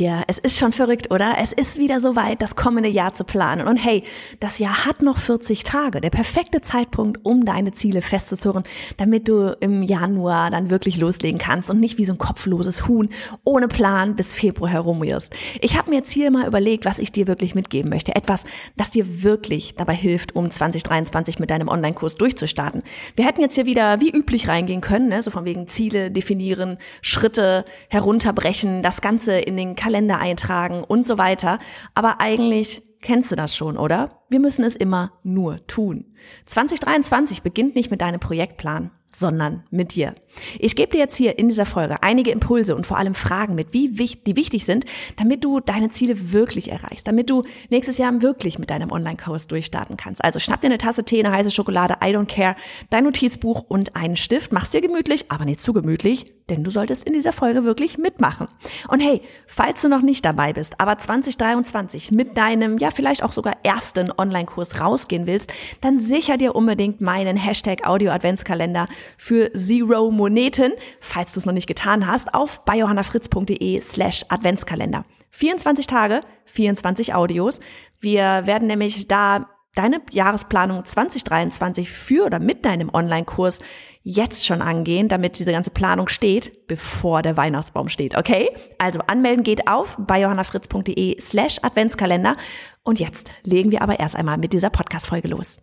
dir, 0.00 0.24
es 0.26 0.38
ist 0.38 0.58
schon 0.58 0.72
verrückt, 0.72 1.10
oder? 1.10 1.36
Es 1.38 1.52
ist 1.52 1.78
wieder 1.78 2.00
soweit, 2.00 2.42
das 2.42 2.56
kommende 2.56 2.88
Jahr 2.88 3.14
zu 3.14 3.24
planen. 3.24 3.68
Und 3.68 3.76
hey, 3.76 4.02
das 4.40 4.58
Jahr 4.58 4.86
hat 4.86 5.02
noch 5.02 5.18
40 5.18 5.62
Tage. 5.62 6.00
Der 6.00 6.10
perfekte 6.10 6.60
Zeitpunkt, 6.60 7.20
um 7.22 7.44
deine 7.44 7.72
Ziele 7.72 8.02
festzuzurren, 8.02 8.64
damit 8.96 9.28
du 9.28 9.56
im 9.60 9.82
Januar 9.82 10.50
dann 10.50 10.70
wirklich 10.70 10.96
loslegen 10.96 11.38
kannst 11.38 11.70
und 11.70 11.78
nicht 11.78 11.98
wie 11.98 12.04
so 12.04 12.14
ein 12.14 12.18
kopfloses 12.18 12.88
Huhn 12.88 13.10
ohne 13.44 13.68
Plan 13.68 14.16
bis 14.16 14.34
Februar 14.34 14.70
herumirrst. 14.70 15.32
Ich 15.60 15.76
habe 15.76 15.90
mir 15.90 15.96
jetzt 15.96 16.10
hier 16.10 16.30
mal 16.30 16.46
überlegt, 16.46 16.84
was 16.84 16.98
ich 16.98 17.12
dir 17.12 17.26
wirklich 17.26 17.54
mitgeben 17.54 17.90
möchte. 17.90 18.16
Etwas, 18.16 18.44
das 18.76 18.90
dir 18.90 19.22
wirklich 19.22 19.74
dabei 19.76 19.94
hilft, 19.94 20.34
um 20.34 20.50
2023 20.50 21.38
mit 21.38 21.50
deinem 21.50 21.68
Online-Kurs 21.68 22.16
durchzustarten. 22.16 22.82
Wir 23.16 23.26
hätten 23.26 23.42
jetzt 23.42 23.54
hier 23.54 23.66
wieder 23.66 24.00
wie 24.00 24.10
üblich 24.10 24.48
reingehen 24.48 24.80
können, 24.80 25.08
ne? 25.08 25.22
so 25.22 25.30
von 25.30 25.44
wegen 25.44 25.66
Ziele 25.66 26.10
definieren, 26.10 26.78
Schritte 27.02 27.64
herunterbrechen, 27.88 28.82
das 28.82 29.02
Ganze 29.02 29.38
in 29.38 29.56
den 29.56 29.74
Kalender 29.74 29.89
eintragen 30.18 30.84
und 30.84 31.06
so 31.06 31.18
weiter. 31.18 31.58
Aber 31.94 32.20
eigentlich 32.20 32.82
kennst 33.00 33.32
du 33.32 33.36
das 33.36 33.54
schon, 33.56 33.76
oder? 33.76 34.08
Wir 34.28 34.40
müssen 34.40 34.64
es 34.64 34.76
immer 34.76 35.12
nur 35.22 35.66
tun. 35.66 36.09
2023 36.46 37.42
beginnt 37.42 37.74
nicht 37.74 37.90
mit 37.90 38.00
deinem 38.00 38.20
Projektplan 38.20 38.90
sondern 39.16 39.64
mit 39.70 39.94
dir. 39.94 40.14
Ich 40.58 40.76
gebe 40.76 40.92
dir 40.92 40.98
jetzt 40.98 41.16
hier 41.16 41.38
in 41.38 41.48
dieser 41.48 41.66
Folge 41.66 42.02
einige 42.02 42.30
Impulse 42.30 42.74
und 42.74 42.86
vor 42.86 42.96
allem 42.96 43.14
Fragen 43.14 43.54
mit, 43.54 43.72
wie 43.72 43.98
wichtig, 43.98 44.24
die 44.24 44.36
wichtig 44.36 44.64
sind, 44.64 44.84
damit 45.16 45.44
du 45.44 45.60
deine 45.60 45.90
Ziele 45.90 46.32
wirklich 46.32 46.70
erreichst, 46.70 47.06
damit 47.06 47.28
du 47.30 47.42
nächstes 47.68 47.98
Jahr 47.98 48.22
wirklich 48.22 48.58
mit 48.58 48.70
deinem 48.70 48.90
Online-Kurs 48.90 49.46
durchstarten 49.46 49.96
kannst. 49.96 50.24
Also 50.24 50.38
schnapp 50.38 50.60
dir 50.60 50.68
eine 50.68 50.78
Tasse 50.78 51.04
Tee, 51.04 51.24
eine 51.24 51.34
heiße 51.34 51.50
Schokolade, 51.50 51.96
I 52.02 52.16
don't 52.16 52.26
care, 52.26 52.56
dein 52.88 53.04
Notizbuch 53.04 53.64
und 53.68 53.96
einen 53.96 54.16
Stift. 54.16 54.52
Mach's 54.52 54.70
dir 54.70 54.80
gemütlich, 54.80 55.26
aber 55.30 55.44
nicht 55.44 55.60
zu 55.60 55.72
gemütlich, 55.72 56.24
denn 56.48 56.64
du 56.64 56.70
solltest 56.70 57.04
in 57.04 57.12
dieser 57.12 57.32
Folge 57.32 57.64
wirklich 57.64 57.98
mitmachen. 57.98 58.48
Und 58.88 59.00
hey, 59.00 59.20
falls 59.46 59.82
du 59.82 59.88
noch 59.88 60.02
nicht 60.02 60.24
dabei 60.24 60.52
bist, 60.52 60.80
aber 60.80 60.98
2023 60.98 62.10
mit 62.12 62.36
deinem, 62.36 62.78
ja 62.78 62.90
vielleicht 62.90 63.22
auch 63.22 63.32
sogar 63.32 63.54
ersten 63.64 64.12
Online-Kurs 64.16 64.80
rausgehen 64.80 65.26
willst, 65.26 65.52
dann 65.80 65.98
sicher 66.10 66.36
dir 66.36 66.54
unbedingt 66.54 67.00
meinen 67.00 67.36
Hashtag 67.36 67.86
Audio 67.86 68.10
Adventskalender 68.10 68.88
für 69.16 69.50
Zero 69.54 70.10
Moneten, 70.10 70.72
falls 71.00 71.32
du 71.32 71.40
es 71.40 71.46
noch 71.46 71.54
nicht 71.54 71.66
getan 71.66 72.06
hast, 72.06 72.34
auf 72.34 72.64
biohannafritz.de 72.66 73.80
slash 73.80 74.26
Adventskalender. 74.28 75.06
24 75.30 75.86
Tage, 75.86 76.20
24 76.44 77.14
Audios. 77.14 77.60
Wir 78.00 78.46
werden 78.46 78.66
nämlich 78.68 79.08
da 79.08 79.48
deine 79.74 80.02
Jahresplanung 80.10 80.84
2023 80.84 81.88
für 81.90 82.26
oder 82.26 82.40
mit 82.40 82.64
deinem 82.64 82.90
Online-Kurs 82.92 83.60
jetzt 84.02 84.46
schon 84.46 84.62
angehen, 84.62 85.08
damit 85.08 85.38
diese 85.38 85.52
ganze 85.52 85.70
Planung 85.70 86.08
steht, 86.08 86.66
bevor 86.66 87.22
der 87.22 87.36
Weihnachtsbaum 87.36 87.88
steht, 87.88 88.16
okay? 88.16 88.50
Also 88.78 89.00
anmelden 89.06 89.44
geht 89.44 89.68
auf 89.68 89.96
bei 89.98 90.20
johannafritz.de 90.20 91.20
slash 91.20 91.58
Adventskalender. 91.62 92.36
Und 92.82 92.98
jetzt 92.98 93.32
legen 93.44 93.70
wir 93.70 93.82
aber 93.82 94.00
erst 94.00 94.16
einmal 94.16 94.38
mit 94.38 94.52
dieser 94.52 94.70
Podcast-Folge 94.70 95.28
los. 95.28 95.60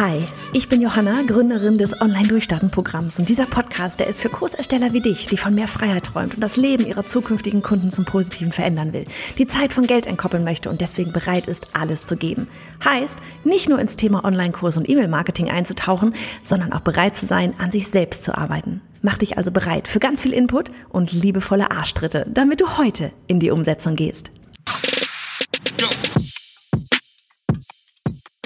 Hi, 0.00 0.26
ich 0.52 0.68
bin 0.68 0.80
Johanna, 0.80 1.22
Gründerin 1.26 1.78
des 1.78 2.00
Online-Durchstarten-Programms 2.00 3.18
und 3.18 3.28
dieser 3.28 3.46
Podcast, 3.46 4.00
der 4.00 4.08
ist 4.08 4.20
für 4.20 4.30
Kursersteller 4.30 4.92
wie 4.92 5.00
dich, 5.00 5.26
die 5.26 5.36
von 5.36 5.54
mehr 5.54 5.68
Freiheit 5.68 6.06
träumt 6.06 6.34
und 6.34 6.40
das 6.40 6.56
Leben 6.56 6.86
ihrer 6.86 7.06
zukünftigen 7.06 7.62
Kunden 7.62 7.90
zum 7.90 8.04
Positiven 8.04 8.50
verändern 8.50 8.92
will, 8.92 9.04
die 9.38 9.46
Zeit 9.46 9.72
von 9.72 9.86
Geld 9.86 10.06
entkoppeln 10.06 10.42
möchte 10.42 10.68
und 10.68 10.80
deswegen 10.80 11.12
bereit 11.12 11.46
ist, 11.46 11.68
alles 11.74 12.04
zu 12.04 12.16
geben. 12.16 12.48
Heißt, 12.84 13.18
nicht 13.44 13.68
nur 13.68 13.78
ins 13.78 13.96
Thema 13.96 14.24
Online-Kurs 14.24 14.76
und 14.76 14.88
E-Mail-Marketing 14.88 15.50
einzutauchen, 15.50 16.14
sondern 16.42 16.72
auch 16.72 16.80
bereit 16.80 17.14
zu 17.14 17.26
sein, 17.26 17.54
an 17.58 17.70
sich 17.70 17.86
selbst 17.86 18.24
zu 18.24 18.36
arbeiten. 18.36 18.80
Mach 19.02 19.18
dich 19.18 19.38
also 19.38 19.52
bereit 19.52 19.86
für 19.86 20.00
ganz 20.00 20.20
viel 20.20 20.32
Input 20.32 20.70
und 20.88 21.12
liebevolle 21.12 21.70
Arschtritte, 21.70 22.26
damit 22.28 22.60
du 22.60 22.76
heute 22.76 23.12
in 23.28 23.38
die 23.38 23.50
Umsetzung 23.50 23.94
gehst. 23.94 24.32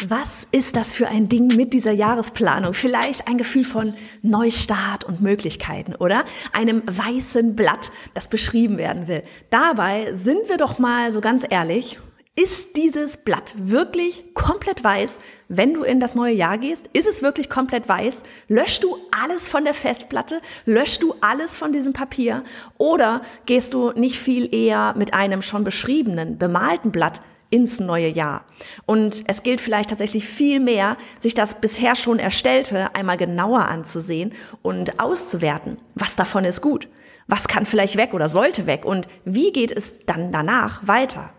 Was 0.06 0.46
ist 0.50 0.76
das 0.76 0.94
für 0.94 1.08
ein 1.08 1.30
Ding 1.30 1.56
mit 1.56 1.72
dieser 1.72 1.92
Jahresplanung? 1.92 2.74
Vielleicht 2.74 3.26
ein 3.26 3.38
Gefühl 3.38 3.64
von 3.64 3.94
Neustart 4.20 5.04
und 5.04 5.22
Möglichkeiten, 5.22 5.94
oder? 5.94 6.24
Einem 6.52 6.82
weißen 6.84 7.56
Blatt, 7.56 7.90
das 8.12 8.28
beschrieben 8.28 8.76
werden 8.76 9.08
will. 9.08 9.22
Dabei 9.48 10.14
sind 10.14 10.50
wir 10.50 10.58
doch 10.58 10.78
mal 10.78 11.10
so 11.10 11.22
ganz 11.22 11.42
ehrlich. 11.48 11.98
Ist 12.36 12.76
dieses 12.76 13.16
Blatt 13.16 13.54
wirklich 13.56 14.34
komplett 14.34 14.84
weiß, 14.84 15.20
wenn 15.48 15.72
du 15.72 15.84
in 15.84 16.00
das 16.00 16.14
neue 16.14 16.34
Jahr 16.34 16.58
gehst? 16.58 16.90
Ist 16.92 17.08
es 17.08 17.22
wirklich 17.22 17.48
komplett 17.48 17.88
weiß? 17.88 18.24
Löschst 18.48 18.84
du 18.84 18.98
alles 19.18 19.48
von 19.48 19.64
der 19.64 19.72
Festplatte? 19.72 20.42
Löschst 20.66 21.02
du 21.02 21.14
alles 21.22 21.56
von 21.56 21.72
diesem 21.72 21.94
Papier? 21.94 22.44
Oder 22.76 23.22
gehst 23.46 23.72
du 23.72 23.92
nicht 23.92 24.18
viel 24.18 24.54
eher 24.54 24.94
mit 24.98 25.14
einem 25.14 25.40
schon 25.40 25.64
beschriebenen, 25.64 26.36
bemalten 26.36 26.92
Blatt 26.92 27.22
ins 27.54 27.78
neue 27.78 28.08
Jahr. 28.08 28.44
Und 28.84 29.22
es 29.28 29.44
gilt 29.44 29.60
vielleicht 29.60 29.90
tatsächlich 29.90 30.24
viel 30.24 30.58
mehr, 30.58 30.96
sich 31.20 31.34
das 31.34 31.60
bisher 31.60 31.94
schon 31.94 32.18
Erstellte 32.18 32.92
einmal 32.96 33.16
genauer 33.16 33.66
anzusehen 33.66 34.32
und 34.62 34.98
auszuwerten. 34.98 35.78
Was 35.94 36.16
davon 36.16 36.44
ist 36.44 36.62
gut? 36.62 36.88
Was 37.28 37.46
kann 37.46 37.64
vielleicht 37.64 37.96
weg 37.96 38.12
oder 38.12 38.28
sollte 38.28 38.66
weg? 38.66 38.84
Und 38.84 39.06
wie 39.24 39.52
geht 39.52 39.70
es 39.70 40.04
dann 40.04 40.32
danach 40.32 40.84
weiter? 40.88 41.30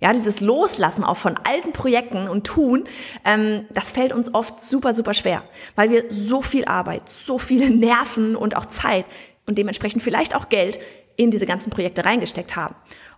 Ja, 0.00 0.12
dieses 0.12 0.40
Loslassen 0.40 1.04
auch 1.04 1.16
von 1.16 1.36
alten 1.44 1.70
Projekten 1.70 2.26
und 2.26 2.48
Tun, 2.48 2.88
ähm, 3.24 3.66
das 3.72 3.92
fällt 3.92 4.12
uns 4.12 4.34
oft 4.34 4.60
super, 4.60 4.92
super 4.92 5.14
schwer, 5.14 5.44
weil 5.76 5.90
wir 5.90 6.06
so 6.10 6.42
viel 6.42 6.64
Arbeit, 6.64 7.08
so 7.08 7.38
viele 7.38 7.70
Nerven 7.70 8.34
und 8.34 8.56
auch 8.56 8.66
Zeit 8.66 9.04
und 9.46 9.56
dementsprechend 9.56 10.02
vielleicht 10.02 10.34
auch 10.34 10.48
Geld 10.48 10.80
in 11.14 11.30
diese 11.30 11.46
ganzen 11.46 11.70
Projekte 11.70 12.04
reingesteckt 12.04 12.56
haben. 12.56 12.74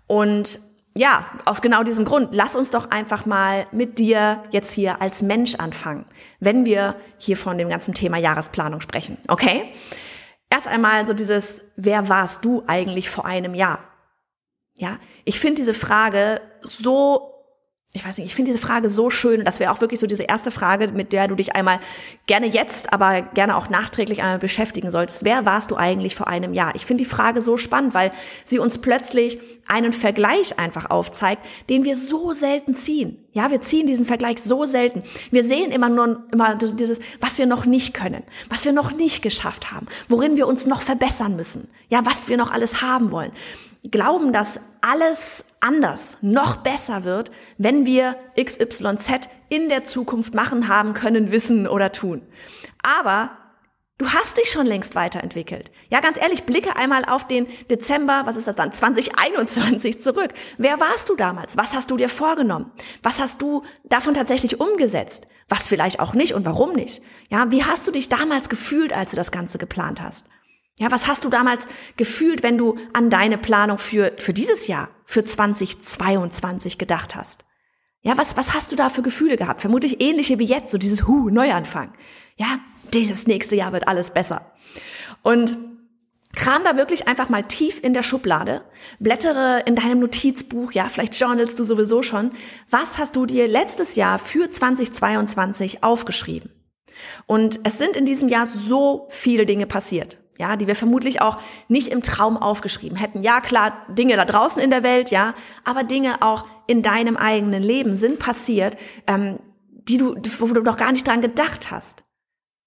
Und 0.07 0.59
ja, 0.97 1.25
aus 1.45 1.63
genau 1.63 1.83
diesem 1.83 2.05
Grund, 2.05 2.35
lass 2.35 2.55
uns 2.55 2.71
doch 2.71 2.91
einfach 2.91 3.25
mal 3.25 3.67
mit 3.73 3.99
dir 3.99 4.43
jetzt 4.51 4.73
hier 4.73 5.01
als 5.01 5.23
Mensch 5.23 5.55
anfangen, 5.55 6.05
wenn 6.41 6.65
wir 6.65 6.97
hier 7.19 7.37
von 7.37 7.57
dem 7.57 7.69
ganzen 7.69 7.95
Thema 7.95 8.19
Jahresplanung 8.19 8.81
sprechen, 8.81 9.17
okay? 9.29 9.73
Erst 10.51 10.69
einmal 10.69 11.07
so 11.07 11.15
dieses, 11.15 11.63
wer 11.77 12.11
warst 12.11 12.45
du 12.45 12.63
eigentlich 12.67 13.09
vor 13.09 13.25
einem 13.25 13.55
Jahr? 13.55 13.79
Ja, 14.75 14.99
ich 15.25 15.41
finde 15.41 15.57
diese 15.57 15.75
Frage 15.75 16.41
so 16.61 17.32
ich 17.95 18.07
weiß 18.07 18.17
nicht, 18.17 18.29
ich 18.29 18.35
finde 18.35 18.51
diese 18.51 18.65
Frage 18.65 18.89
so 18.89 19.11
schön. 19.11 19.45
Das 19.45 19.61
wäre 19.61 19.71
auch 19.71 19.83
wirklich 19.83 20.01
so 20.01 20.07
diese 20.07 20.23
erste 20.23 20.51
Frage, 20.51 20.91
mit 20.93 21.13
der 21.13 21.29
du 21.29 21.35
dich 21.35 21.55
einmal 21.55 21.79
gerne 22.27 22.47
jetzt, 22.47 22.91
aber 22.91 23.21
gerne 23.21 23.55
auch 23.55 23.69
nachträglich 23.69 24.23
einmal 24.23 24.39
beschäftigen 24.39 24.91
solltest. 24.91 25.27
Wer 25.27 25.45
warst 25.45 25.71
du 25.71 25.77
eigentlich 25.77 26.15
vor 26.15 26.27
einem 26.27 26.55
Jahr? 26.55 26.75
Ich 26.75 26.87
finde 26.87 27.05
die 27.05 27.11
Frage 27.11 27.43
so 27.43 27.59
spannend, 27.59 27.93
weil 27.93 28.11
sie 28.47 28.59
uns 28.59 28.79
plötzlich 28.79 29.39
einen 29.67 29.93
Vergleich 29.93 30.59
einfach 30.59 30.89
aufzeigt, 30.89 31.45
den 31.69 31.85
wir 31.85 31.95
so 31.95 32.33
selten 32.33 32.75
ziehen. 32.75 33.19
Ja, 33.35 33.51
wir 33.51 33.61
ziehen 33.61 33.87
diesen 33.87 34.07
Vergleich 34.07 34.43
so 34.43 34.65
selten. 34.65 35.03
Wir 35.31 35.45
sehen 35.45 35.71
immer 35.71 35.91
nur 35.91 36.25
immer 36.33 36.55
dieses, 36.55 36.99
was 37.21 37.37
wir 37.37 37.45
noch 37.45 37.67
nicht 37.67 37.93
können, 37.93 38.23
was 38.49 38.65
wir 38.65 38.73
noch 38.73 38.93
nicht 38.93 39.21
geschafft 39.21 39.71
haben, 39.71 39.87
worin 40.09 40.39
wir 40.39 40.47
uns 40.47 40.65
noch 40.65 40.81
verbessern 40.81 41.37
müssen. 41.37 41.69
Ja, 41.91 42.01
was 42.07 42.29
wir 42.29 42.39
noch 42.39 42.51
alles 42.51 42.81
haben 42.81 43.13
wollen 43.13 43.33
glauben, 43.91 44.33
dass 44.33 44.61
alles 44.81 45.45
anders, 45.61 46.19
noch 46.21 46.57
besser 46.57 47.05
wird, 47.05 47.31
wenn 47.59 47.87
wir 47.87 48.17
XYZ 48.41 49.29
in 49.49 49.69
der 49.69 49.85
Zukunft 49.85 50.35
machen, 50.35 50.69
haben 50.69 50.95
können, 50.95 51.31
wissen 51.31 51.67
oder 51.67 51.93
tun. 51.93 52.23
Aber 52.83 53.31
du 53.99 54.09
hast 54.09 54.39
dich 54.39 54.51
schon 54.51 54.67
längst 54.67 54.95
weiterentwickelt. 54.95 55.71
Ja, 55.89 56.01
ganz 56.01 56.19
ehrlich, 56.19 56.45
blicke 56.45 56.77
einmal 56.77 57.05
auf 57.05 57.27
den 57.27 57.47
Dezember, 57.71 58.23
was 58.25 58.37
ist 58.37 58.49
das 58.49 58.57
dann, 58.57 58.73
2021 58.73 60.01
zurück. 60.01 60.33
Wer 60.59 60.81
warst 60.81 61.09
du 61.09 61.17
damals? 61.17 61.57
Was 61.57 61.75
hast 61.75 61.91
du 61.91 61.97
dir 61.97 62.09
vorgenommen? 62.09 62.73
Was 63.03 63.21
hast 63.21 63.43
du 63.43 63.63
davon 63.85 64.15
tatsächlich 64.15 64.61
umgesetzt? 64.61 65.27
Was 65.49 65.69
vielleicht 65.69 66.01
auch 66.01 66.15
nicht 66.15 66.35
und 66.35 66.45
warum 66.45 66.73
nicht? 66.73 67.03
Ja, 67.31 67.51
wie 67.51 67.65
hast 67.65 67.87
du 67.87 67.91
dich 67.91 68.09
damals 68.09 68.49
gefühlt, 68.49 68.93
als 68.93 69.11
du 69.11 69.17
das 69.17 69.31
Ganze 69.33 69.59
geplant 69.59 70.01
hast? 70.01 70.27
Ja, 70.79 70.91
was 70.91 71.07
hast 71.07 71.25
du 71.25 71.29
damals 71.29 71.67
gefühlt, 71.97 72.43
wenn 72.43 72.59
du 72.59 72.77
an 72.93 73.11
deine 73.11 73.39
Planung 73.39 73.79
für, 73.79 74.13
für 74.19 74.33
dieses 74.33 74.67
Jahr, 74.67 74.91
für 75.05 75.25
2022 75.25 76.79
gedacht 76.79 77.15
hast? 77.15 77.45
Ja, 78.01 78.17
was, 78.17 78.37
was 78.37 78.55
hast 78.55 78.73
du 78.73 78.77
da 78.77 78.89
für 78.89 79.03
Gefühle 79.03 79.37
gehabt? 79.37 79.61
Vermutlich 79.61 80.01
ähnliche 80.01 80.39
wie 80.39 80.45
jetzt, 80.45 80.73
so 80.73 80.79
dieses 80.79 81.07
Hu, 81.07 81.31
Neuanfang. 81.31 81.93
Ja, 82.37 82.59
dieses 82.93 83.27
nächste 83.27 83.55
Jahr 83.55 83.73
wird 83.73 83.87
alles 83.87 84.11
besser. 84.11 84.53
Und 85.23 85.57
kram 86.35 86.65
da 86.65 86.77
wirklich 86.77 87.07
einfach 87.07 87.29
mal 87.29 87.43
tief 87.43 87.79
in 87.83 87.95
der 87.95 88.03
Schublade, 88.03 88.65
blättere 88.99 89.63
in 89.67 89.77
deinem 89.77 90.01
Notizbuch, 90.01 90.73
ja, 90.73 90.89
vielleicht 90.89 91.15
journalst 91.15 91.59
du 91.61 91.65
sowieso 91.65 92.03
schon. 92.03 92.33
Was 92.71 92.99
hast 92.99 93.15
du 93.15 93.27
dir 93.27 93.47
letztes 93.47 93.95
Jahr 93.95 94.19
für 94.19 94.49
2022 94.49 95.85
aufgeschrieben? 95.85 96.51
Und 97.27 97.61
es 97.65 97.79
sind 97.79 97.97
in 97.97 98.05
diesem 98.05 98.29
Jahr 98.29 98.47
so 98.47 99.07
viele 99.11 99.47
Dinge 99.47 99.67
passiert. 99.67 100.19
Ja, 100.39 100.57
die 100.57 100.67
wir 100.67 100.77
vermutlich 100.77 101.21
auch 101.21 101.39
nicht 101.69 101.89
im 101.89 102.03
Traum 102.03 102.37
aufgeschrieben 102.37 102.97
hätten. 102.97 103.23
Ja, 103.23 103.41
klar, 103.41 103.87
Dinge 103.89 104.17
da 104.17 104.25
draußen 104.25 104.63
in 104.63 104.71
der 104.71 104.83
Welt, 104.83 105.11
ja, 105.11 105.35
aber 105.65 105.85
Dinge 105.85 106.23
auch 106.23 106.47
in 106.67 106.83
deinem 106.83 107.17
eigenen 107.17 107.63
Leben 107.63 107.97
sind 107.97 108.19
passiert, 108.19 108.77
ähm, 109.07 109.39
die 109.71 109.99
du, 109.99 110.15
wo 110.39 110.47
du 110.47 110.63
doch 110.63 110.77
gar 110.77 110.93
nicht 110.93 111.07
dran 111.07 111.21
gedacht 111.21 111.71
hast. 111.71 112.05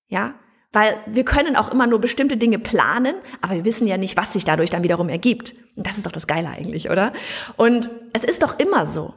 Ja, 0.08 0.36
weil 0.76 0.98
wir 1.08 1.24
können 1.24 1.56
auch 1.56 1.72
immer 1.72 1.88
nur 1.88 2.00
bestimmte 2.00 2.36
Dinge 2.36 2.60
planen, 2.60 3.16
aber 3.42 3.56
wir 3.56 3.66
wissen 3.66 3.88
ja 3.88 3.96
nicht, 3.96 4.18
was 4.18 4.34
sich 4.34 4.44
dadurch 4.44 4.70
dann 4.70 4.84
wiederum 4.84 5.08
ergibt. 5.08 5.56
Und 5.78 5.88
das 5.88 5.98
ist 5.98 6.06
doch 6.06 6.12
das 6.12 6.28
Geile 6.28 6.50
eigentlich, 6.50 6.90
oder? 6.90 7.14
Und 7.56 7.90
es 8.12 8.26
ist 8.26 8.44
doch 8.44 8.60
immer 8.60 8.86
so, 8.86 9.14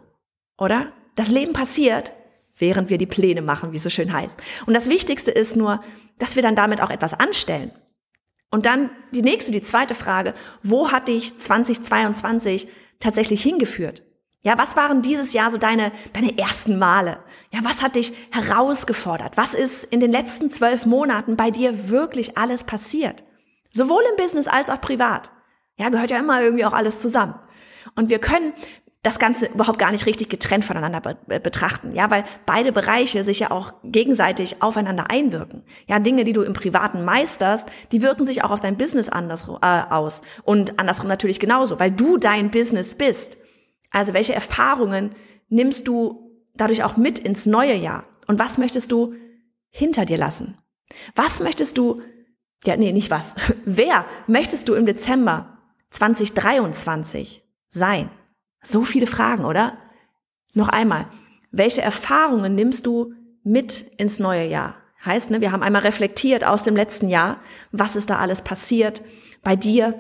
oder? 0.56 0.92
Das 1.16 1.30
Leben 1.30 1.52
passiert, 1.52 2.12
während 2.56 2.90
wir 2.90 2.98
die 2.98 3.06
Pläne 3.06 3.42
machen, 3.42 3.72
wie 3.72 3.76
es 3.76 3.82
so 3.82 3.90
schön 3.90 4.12
heißt. 4.12 4.38
Und 4.66 4.74
das 4.74 4.88
Wichtigste 4.88 5.32
ist 5.32 5.56
nur, 5.56 5.82
dass 6.18 6.36
wir 6.36 6.44
dann 6.44 6.54
damit 6.54 6.80
auch 6.80 6.90
etwas 6.90 7.12
anstellen. 7.12 7.72
Und 8.50 8.66
dann 8.66 8.90
die 9.12 9.22
nächste, 9.22 9.52
die 9.52 9.62
zweite 9.62 9.94
Frage, 9.94 10.34
wo 10.62 10.90
hat 10.90 11.08
dich 11.08 11.38
2022 11.38 12.68
tatsächlich 13.00 13.42
hingeführt? 13.42 14.02
Ja, 14.42 14.56
was 14.56 14.76
waren 14.76 15.02
dieses 15.02 15.32
Jahr 15.32 15.50
so 15.50 15.58
deine, 15.58 15.92
deine 16.12 16.38
ersten 16.38 16.78
Male? 16.78 17.18
Ja, 17.52 17.60
was 17.64 17.82
hat 17.82 17.96
dich 17.96 18.12
herausgefordert? 18.30 19.36
Was 19.36 19.54
ist 19.54 19.84
in 19.84 20.00
den 20.00 20.12
letzten 20.12 20.50
zwölf 20.50 20.86
Monaten 20.86 21.36
bei 21.36 21.50
dir 21.50 21.88
wirklich 21.88 22.38
alles 22.38 22.64
passiert? 22.64 23.24
Sowohl 23.70 24.02
im 24.10 24.16
Business 24.16 24.48
als 24.48 24.70
auch 24.70 24.80
privat. 24.80 25.30
Ja, 25.76 25.88
gehört 25.90 26.10
ja 26.10 26.18
immer 26.18 26.40
irgendwie 26.40 26.64
auch 26.64 26.72
alles 26.72 27.00
zusammen. 27.00 27.34
Und 27.94 28.10
wir 28.10 28.18
können 28.18 28.52
das 29.02 29.18
Ganze 29.20 29.46
überhaupt 29.46 29.78
gar 29.78 29.92
nicht 29.92 30.06
richtig 30.06 30.28
getrennt 30.28 30.64
voneinander 30.64 31.00
be 31.00 31.40
betrachten, 31.40 31.94
ja, 31.94 32.10
weil 32.10 32.24
beide 32.46 32.72
Bereiche 32.72 33.22
sich 33.22 33.38
ja 33.38 33.50
auch 33.52 33.72
gegenseitig 33.84 34.60
aufeinander 34.60 35.10
einwirken. 35.10 35.62
Ja, 35.86 36.00
Dinge, 36.00 36.24
die 36.24 36.32
du 36.32 36.42
im 36.42 36.52
Privaten 36.52 37.04
meisterst, 37.04 37.68
die 37.92 38.02
wirken 38.02 38.24
sich 38.24 38.42
auch 38.42 38.50
auf 38.50 38.60
dein 38.60 38.76
Business 38.76 39.08
anders 39.08 39.48
äh, 39.62 39.82
aus 39.90 40.22
und 40.42 40.80
andersrum 40.80 41.08
natürlich 41.08 41.38
genauso, 41.38 41.78
weil 41.78 41.92
du 41.92 42.16
dein 42.16 42.50
Business 42.50 42.96
bist. 42.96 43.38
Also 43.90 44.14
welche 44.14 44.34
Erfahrungen 44.34 45.14
nimmst 45.48 45.86
du 45.86 46.32
dadurch 46.54 46.82
auch 46.82 46.96
mit 46.96 47.20
ins 47.20 47.46
neue 47.46 47.74
Jahr? 47.74 48.04
Und 48.26 48.38
was 48.38 48.58
möchtest 48.58 48.90
du 48.90 49.14
hinter 49.70 50.06
dir 50.06 50.18
lassen? 50.18 50.58
Was 51.14 51.40
möchtest 51.40 51.78
du, 51.78 52.02
ja, 52.64 52.76
nee, 52.76 52.92
nicht 52.92 53.10
was. 53.10 53.34
Wer 53.64 54.06
möchtest 54.26 54.68
du 54.68 54.74
im 54.74 54.86
Dezember 54.86 55.58
2023 55.90 57.44
sein? 57.70 58.10
So 58.62 58.84
viele 58.84 59.06
Fragen, 59.06 59.44
oder? 59.44 59.78
Noch 60.54 60.68
einmal. 60.68 61.06
Welche 61.50 61.82
Erfahrungen 61.82 62.54
nimmst 62.54 62.86
du 62.86 63.14
mit 63.44 63.86
ins 63.96 64.18
neue 64.18 64.46
Jahr? 64.46 64.76
Heißt, 65.04 65.30
ne, 65.30 65.40
wir 65.40 65.52
haben 65.52 65.62
einmal 65.62 65.82
reflektiert 65.82 66.44
aus 66.44 66.64
dem 66.64 66.76
letzten 66.76 67.08
Jahr, 67.08 67.40
was 67.70 67.96
ist 67.96 68.10
da 68.10 68.18
alles 68.18 68.42
passiert 68.42 69.02
bei 69.42 69.56
dir, 69.56 69.94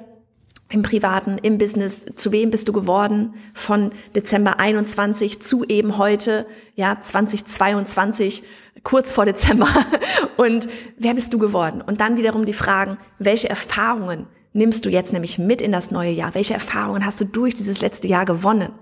im 0.70 0.82
Privaten, 0.82 1.38
im 1.38 1.56
Business, 1.56 2.04
zu 2.14 2.30
wem 2.30 2.50
bist 2.50 2.68
du 2.68 2.72
geworden 2.72 3.34
von 3.54 3.90
Dezember 4.14 4.60
21 4.60 5.40
zu 5.40 5.64
eben 5.64 5.96
heute, 5.96 6.46
ja, 6.74 7.00
2022, 7.00 8.42
kurz 8.82 9.12
vor 9.12 9.24
Dezember. 9.24 9.68
Und 10.36 10.68
wer 10.98 11.14
bist 11.14 11.32
du 11.32 11.38
geworden? 11.38 11.80
Und 11.80 12.00
dann 12.00 12.18
wiederum 12.18 12.44
die 12.44 12.52
Fragen, 12.52 12.98
welche 13.18 13.48
Erfahrungen 13.48 14.26
nimmst 14.58 14.84
du 14.84 14.90
jetzt 14.90 15.12
nämlich 15.12 15.38
mit 15.38 15.62
in 15.62 15.72
das 15.72 15.90
neue 15.90 16.10
Jahr? 16.10 16.34
Welche 16.34 16.54
Erfahrungen 16.54 17.04
hast 17.04 17.20
du 17.20 17.24
durch 17.24 17.54
dieses 17.54 17.80
letzte 17.80 18.08
Jahr 18.08 18.26
gewonnen? 18.26 18.72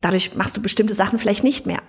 Dadurch 0.00 0.34
machst 0.34 0.56
du 0.56 0.62
bestimmte 0.62 0.94
Sachen 0.94 1.18
vielleicht 1.18 1.44
nicht 1.44 1.66
mehr. 1.66 1.82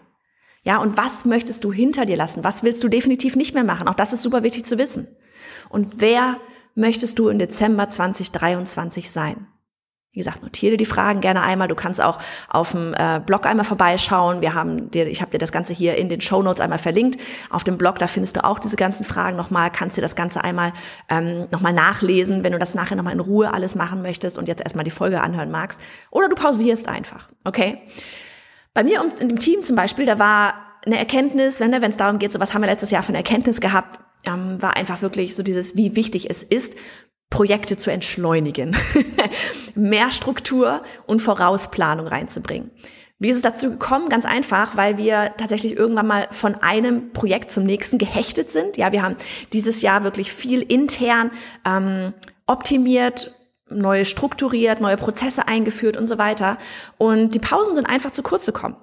Ja, 0.63 0.77
und 0.77 0.97
was 0.97 1.25
möchtest 1.25 1.63
du 1.63 1.71
hinter 1.71 2.05
dir 2.05 2.17
lassen? 2.17 2.43
Was 2.43 2.63
willst 2.63 2.83
du 2.83 2.89
definitiv 2.89 3.35
nicht 3.35 3.53
mehr 3.53 3.63
machen? 3.63 3.87
Auch 3.87 3.95
das 3.95 4.13
ist 4.13 4.21
super 4.21 4.43
wichtig 4.43 4.65
zu 4.65 4.77
wissen. 4.77 5.07
Und 5.69 6.01
wer 6.01 6.37
möchtest 6.75 7.17
du 7.17 7.29
im 7.29 7.39
Dezember 7.39 7.89
2023 7.89 9.09
sein? 9.09 9.47
Wie 10.13 10.19
gesagt, 10.19 10.43
notiere 10.43 10.75
die 10.75 10.85
Fragen 10.85 11.21
gerne 11.21 11.41
einmal. 11.41 11.69
Du 11.69 11.75
kannst 11.75 12.01
auch 12.01 12.17
auf 12.49 12.71
dem 12.71 12.93
äh, 12.93 13.21
Blog 13.25 13.45
einmal 13.45 13.63
vorbeischauen. 13.63 14.41
Wir 14.41 14.53
haben 14.53 14.91
dir, 14.91 15.07
ich 15.07 15.21
habe 15.21 15.31
dir 15.31 15.37
das 15.37 15.53
Ganze 15.53 15.73
hier 15.73 15.95
in 15.95 16.09
den 16.09 16.19
Show 16.19 16.41
Notes 16.41 16.59
einmal 16.59 16.79
verlinkt. 16.79 17.17
Auf 17.49 17.63
dem 17.63 17.77
Blog, 17.77 17.97
da 17.97 18.07
findest 18.07 18.35
du 18.35 18.43
auch 18.43 18.59
diese 18.59 18.75
ganzen 18.75 19.05
Fragen 19.05 19.37
nochmal. 19.37 19.71
Kannst 19.71 19.95
dir 19.95 20.01
das 20.01 20.17
Ganze 20.17 20.43
einmal 20.43 20.73
ähm, 21.07 21.47
nochmal 21.49 21.71
nachlesen, 21.71 22.43
wenn 22.43 22.51
du 22.51 22.59
das 22.59 22.75
nachher 22.75 22.97
nochmal 22.97 23.13
in 23.13 23.21
Ruhe 23.21 23.53
alles 23.53 23.75
machen 23.75 24.01
möchtest 24.01 24.37
und 24.37 24.49
jetzt 24.49 24.61
erstmal 24.61 24.83
die 24.83 24.91
Folge 24.91 25.21
anhören 25.21 25.49
magst. 25.49 25.79
Oder 26.09 26.27
du 26.27 26.35
pausierst 26.35 26.89
einfach, 26.89 27.29
okay? 27.45 27.77
Bei 28.73 28.83
mir 28.83 28.99
und 29.01 29.21
dem 29.21 29.39
Team 29.39 29.63
zum 29.63 29.77
Beispiel, 29.77 30.05
da 30.05 30.19
war 30.19 30.55
eine 30.85 30.97
Erkenntnis, 30.97 31.61
wenn 31.61 31.73
es 31.73 31.97
darum 31.97 32.19
geht, 32.19 32.33
so 32.33 32.39
was 32.41 32.53
haben 32.53 32.61
wir 32.61 32.69
letztes 32.69 32.91
Jahr 32.91 33.03
für 33.03 33.09
eine 33.09 33.19
Erkenntnis 33.19 33.61
gehabt, 33.61 33.99
ähm, 34.25 34.61
war 34.61 34.75
einfach 34.75 35.01
wirklich 35.01 35.37
so 35.37 35.43
dieses, 35.43 35.77
wie 35.77 35.95
wichtig 35.95 36.29
es 36.29 36.43
ist, 36.43 36.75
Projekte 37.31 37.77
zu 37.77 37.89
entschleunigen, 37.91 38.77
mehr 39.75 40.11
Struktur 40.11 40.83
und 41.07 41.21
Vorausplanung 41.21 42.05
reinzubringen. 42.05 42.69
Wie 43.17 43.29
ist 43.29 43.37
es 43.37 43.41
dazu 43.41 43.71
gekommen? 43.71 44.09
Ganz 44.09 44.25
einfach, 44.25 44.77
weil 44.77 44.97
wir 44.97 45.33
tatsächlich 45.37 45.77
irgendwann 45.77 46.07
mal 46.07 46.27
von 46.31 46.55
einem 46.55 47.13
Projekt 47.13 47.51
zum 47.51 47.63
nächsten 47.63 47.97
gehechtet 47.97 48.51
sind. 48.51 48.77
Ja, 48.77 48.91
wir 48.91 49.01
haben 49.01 49.15
dieses 49.53 49.81
Jahr 49.81 50.03
wirklich 50.03 50.31
viel 50.31 50.61
intern 50.61 51.31
ähm, 51.65 52.13
optimiert, 52.47 53.33
neue 53.69 54.05
strukturiert, 54.05 54.81
neue 54.81 54.97
Prozesse 54.97 55.47
eingeführt 55.47 55.97
und 55.97 56.07
so 56.07 56.17
weiter. 56.17 56.57
Und 56.97 57.33
die 57.33 57.39
Pausen 57.39 57.73
sind 57.73 57.85
einfach 57.85 58.11
zu 58.11 58.23
kurz 58.23 58.45
gekommen 58.45 58.75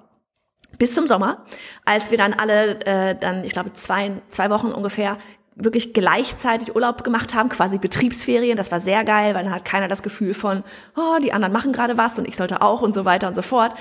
bis 0.79 0.95
zum 0.95 1.07
Sommer, 1.07 1.45
als 1.85 2.09
wir 2.09 2.17
dann 2.17 2.33
alle 2.33 2.79
äh, 2.85 3.15
dann, 3.15 3.43
ich 3.43 3.51
glaube, 3.51 3.73
zwei, 3.73 4.13
zwei 4.29 4.49
Wochen 4.49 4.67
ungefähr 4.67 5.17
wirklich 5.59 5.93
gleichzeitig 5.93 6.75
Urlaub 6.75 7.03
gemacht 7.03 7.35
haben, 7.35 7.49
quasi 7.49 7.77
Betriebsferien. 7.77 8.57
Das 8.57 8.71
war 8.71 8.79
sehr 8.79 9.03
geil, 9.03 9.35
weil 9.35 9.43
dann 9.43 9.53
hat 9.53 9.65
keiner 9.65 9.87
das 9.87 10.03
Gefühl 10.03 10.33
von, 10.33 10.63
oh, 10.95 11.19
die 11.21 11.33
anderen 11.33 11.53
machen 11.53 11.71
gerade 11.71 11.97
was 11.97 12.17
und 12.17 12.27
ich 12.27 12.35
sollte 12.35 12.61
auch 12.61 12.81
und 12.81 12.93
so 12.93 13.05
weiter 13.05 13.27
und 13.27 13.35
so 13.35 13.41
fort. 13.41 13.73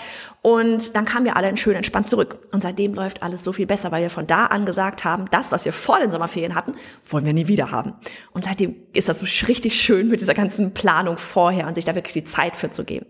Und 0.42 0.96
dann 0.96 1.04
kamen 1.04 1.24
wir 1.24 1.36
alle 1.36 1.56
schön 1.56 1.76
entspannt 1.76 2.08
zurück. 2.10 2.38
Und 2.52 2.62
seitdem 2.62 2.94
läuft 2.94 3.22
alles 3.22 3.44
so 3.44 3.52
viel 3.52 3.66
besser, 3.66 3.92
weil 3.92 4.02
wir 4.02 4.10
von 4.10 4.26
da 4.26 4.46
an 4.46 4.64
gesagt 4.64 5.04
haben, 5.04 5.26
das, 5.30 5.52
was 5.52 5.64
wir 5.64 5.72
vor 5.72 6.00
den 6.00 6.10
Sommerferien 6.10 6.54
hatten, 6.54 6.74
wollen 7.06 7.24
wir 7.24 7.32
nie 7.32 7.48
wieder 7.48 7.70
haben. 7.70 7.94
Und 8.32 8.44
seitdem 8.44 8.76
ist 8.92 9.08
das 9.08 9.20
so 9.20 9.26
richtig 9.46 9.80
schön 9.80 10.08
mit 10.08 10.20
dieser 10.20 10.34
ganzen 10.34 10.74
Planung 10.74 11.16
vorher 11.16 11.66
und 11.66 11.74
sich 11.74 11.84
da 11.84 11.94
wirklich 11.94 12.14
die 12.14 12.24
Zeit 12.24 12.56
für 12.56 12.70
zu 12.70 12.84
geben. 12.84 13.06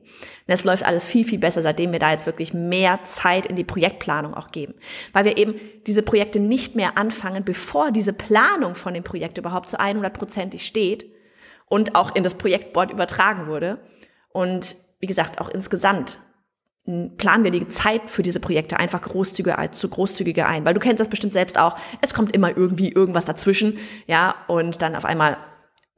Es 0.55 0.65
läuft 0.65 0.85
alles 0.85 1.05
viel, 1.05 1.25
viel 1.25 1.39
besser, 1.39 1.63
seitdem 1.63 1.93
wir 1.93 1.99
da 1.99 2.11
jetzt 2.11 2.27
wirklich 2.27 2.55
mehr 2.55 3.01
Zeit 3.05 3.47
in 3.47 3.57
die 3.57 3.65
Projektplanung 3.65 4.35
auch 4.35 4.51
geben. 4.51 4.75
Weil 5.13 5.27
wir 5.27 5.37
eben 5.37 5.55
diese 5.87 6.03
Projekte 6.03 6.41
nicht 6.41 6.75
mehr 6.75 6.97
anfangen, 6.97 7.45
bevor 7.45 7.93
diese 7.93 8.13
Planung 8.13 8.75
von 8.75 8.95
dem 8.95 9.05
Projekt 9.05 9.39
überhaupt 9.39 9.69
zu 9.69 9.79
100%ig 9.79 10.65
steht 10.65 11.07
und 11.67 11.95
auch 11.95 12.15
in 12.15 12.25
das 12.25 12.37
Projektboard 12.37 12.91
übertragen 12.91 13.47
wurde. 13.47 13.79
Und 14.31 14.77
wie 15.01 15.07
gesagt, 15.07 15.41
auch 15.41 15.49
insgesamt 15.49 16.19
planen 17.19 17.45
wir 17.45 17.51
die 17.51 17.69
Zeit 17.69 18.09
für 18.09 18.23
diese 18.23 18.41
Projekte 18.41 18.79
einfach 18.79 19.03
großzügiger, 19.03 19.73
zu 19.73 19.89
großzügiger 19.91 20.47
ein. 20.47 20.65
Weil 20.65 20.73
du 20.73 20.81
kennst 20.81 21.01
das 21.01 21.11
bestimmt 21.11 21.35
selbst 21.35 21.59
auch. 21.59 21.77
Es 22.01 22.15
kommt 22.15 22.35
immer 22.35 22.57
irgendwie 22.57 22.91
irgendwas 22.91 23.27
dazwischen, 23.27 23.79
ja, 24.07 24.35
und 24.47 24.81
dann 24.81 24.97
auf 24.97 25.05
einmal 25.05 25.37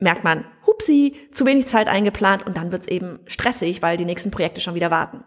merkt 0.01 0.25
man, 0.25 0.45
hupsi, 0.81 1.17
zu 1.31 1.47
wenig 1.47 1.67
Zeit 1.67 1.89
eingeplant 1.89 2.47
und 2.47 2.57
dann 2.57 2.73
wird's 2.73 2.89
eben 2.89 3.21
stressig, 3.27 3.83
weil 3.83 3.97
die 3.97 4.05
nächsten 4.05 4.31
Projekte 4.31 4.61
schon 4.61 4.75
wieder 4.75 4.91
warten. 4.91 5.25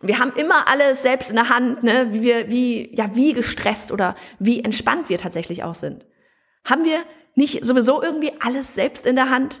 Und 0.00 0.08
wir 0.08 0.18
haben 0.18 0.32
immer 0.36 0.68
alles 0.68 1.02
selbst 1.02 1.30
in 1.30 1.36
der 1.36 1.48
Hand, 1.48 1.82
ne, 1.82 2.08
wie 2.10 2.22
wir, 2.22 2.50
wie, 2.50 2.94
ja, 2.94 3.14
wie 3.14 3.32
gestresst 3.32 3.92
oder 3.92 4.14
wie 4.38 4.62
entspannt 4.62 5.08
wir 5.08 5.18
tatsächlich 5.18 5.64
auch 5.64 5.74
sind. 5.74 6.06
Haben 6.64 6.84
wir 6.84 6.98
nicht 7.34 7.64
sowieso 7.64 8.02
irgendwie 8.02 8.32
alles 8.40 8.74
selbst 8.74 9.06
in 9.06 9.16
der 9.16 9.30
Hand? 9.30 9.60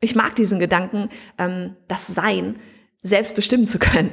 Ich 0.00 0.14
mag 0.14 0.34
diesen 0.34 0.58
Gedanken, 0.58 1.10
ähm, 1.38 1.76
das 1.86 2.06
Sein 2.06 2.58
selbst 3.02 3.34
bestimmen 3.34 3.68
zu 3.68 3.78
können. 3.78 4.12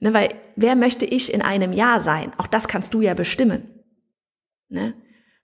Ne, 0.00 0.12
weil 0.12 0.34
wer 0.56 0.76
möchte 0.76 1.06
ich 1.06 1.32
in 1.32 1.40
einem 1.40 1.72
Jahr 1.72 2.00
sein? 2.00 2.32
Auch 2.36 2.46
das 2.46 2.68
kannst 2.68 2.92
du 2.92 3.00
ja 3.00 3.14
bestimmen. 3.14 3.82
Ne? 4.68 4.94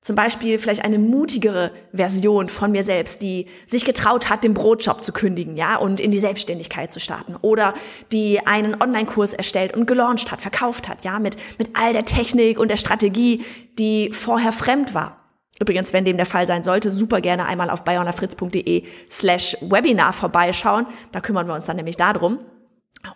Zum 0.03 0.17
Beispiel 0.17 0.59
vielleicht 0.59 0.85
eine 0.85 0.99
mutigere 0.99 1.71
Version 1.93 2.49
von 2.49 2.73
mir 2.73 2.83
selbst, 2.83 3.23
die 3.23 3.47
sich 3.69 3.85
getraut 3.85 4.29
hat, 4.29 4.43
den 4.43 4.53
Brotjob 4.53 5.05
zu 5.05 5.13
kündigen, 5.13 5.57
ja, 5.57 5.77
und 5.77 6.01
in 6.01 6.11
die 6.11 6.19
Selbstständigkeit 6.19 6.91
zu 6.91 6.99
starten. 6.99 7.37
Oder 7.41 7.73
die 8.11 8.45
einen 8.45 8.83
Online-Kurs 8.83 9.33
erstellt 9.33 9.77
und 9.77 9.87
gelauncht 9.87 10.33
hat, 10.33 10.41
verkauft 10.41 10.89
hat, 10.89 11.05
ja, 11.05 11.21
mit, 11.21 11.37
mit 11.61 11.71
all 11.75 11.93
der 11.93 12.05
Technik 12.05 12.59
und 12.59 12.69
der 12.69 12.77
Strategie, 12.79 13.45
die 13.79 14.11
vorher 14.13 14.51
fremd 14.51 14.93
war. 14.93 15.19
Übrigens, 15.61 15.93
wenn 15.93 16.05
dem 16.05 16.17
der 16.17 16.27
Fall 16.27 16.49
sein 16.49 16.65
sollte, 16.65 16.91
super 16.91 17.21
gerne 17.21 17.47
einmal 17.47 17.71
auf 17.71 17.85
bayonafritz.de 17.85 18.83
slash 19.09 19.57
Webinar 19.61 20.13
vorbeischauen. 20.13 20.87
Da 21.13 21.21
kümmern 21.21 21.47
wir 21.47 21.55
uns 21.55 21.67
dann 21.67 21.77
nämlich 21.77 21.97
darum. 21.97 22.41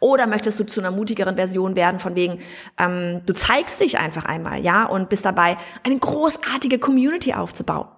Oder 0.00 0.26
möchtest 0.26 0.58
du 0.58 0.64
zu 0.64 0.80
einer 0.80 0.90
mutigeren 0.90 1.36
Version 1.36 1.76
werden, 1.76 2.00
von 2.00 2.14
wegen, 2.14 2.40
ähm, 2.78 3.22
du 3.24 3.32
zeigst 3.32 3.80
dich 3.80 3.98
einfach 3.98 4.24
einmal, 4.24 4.60
ja, 4.60 4.84
und 4.84 5.08
bist 5.08 5.24
dabei, 5.24 5.56
eine 5.82 5.98
großartige 5.98 6.78
Community 6.78 7.34
aufzubauen? 7.34 7.88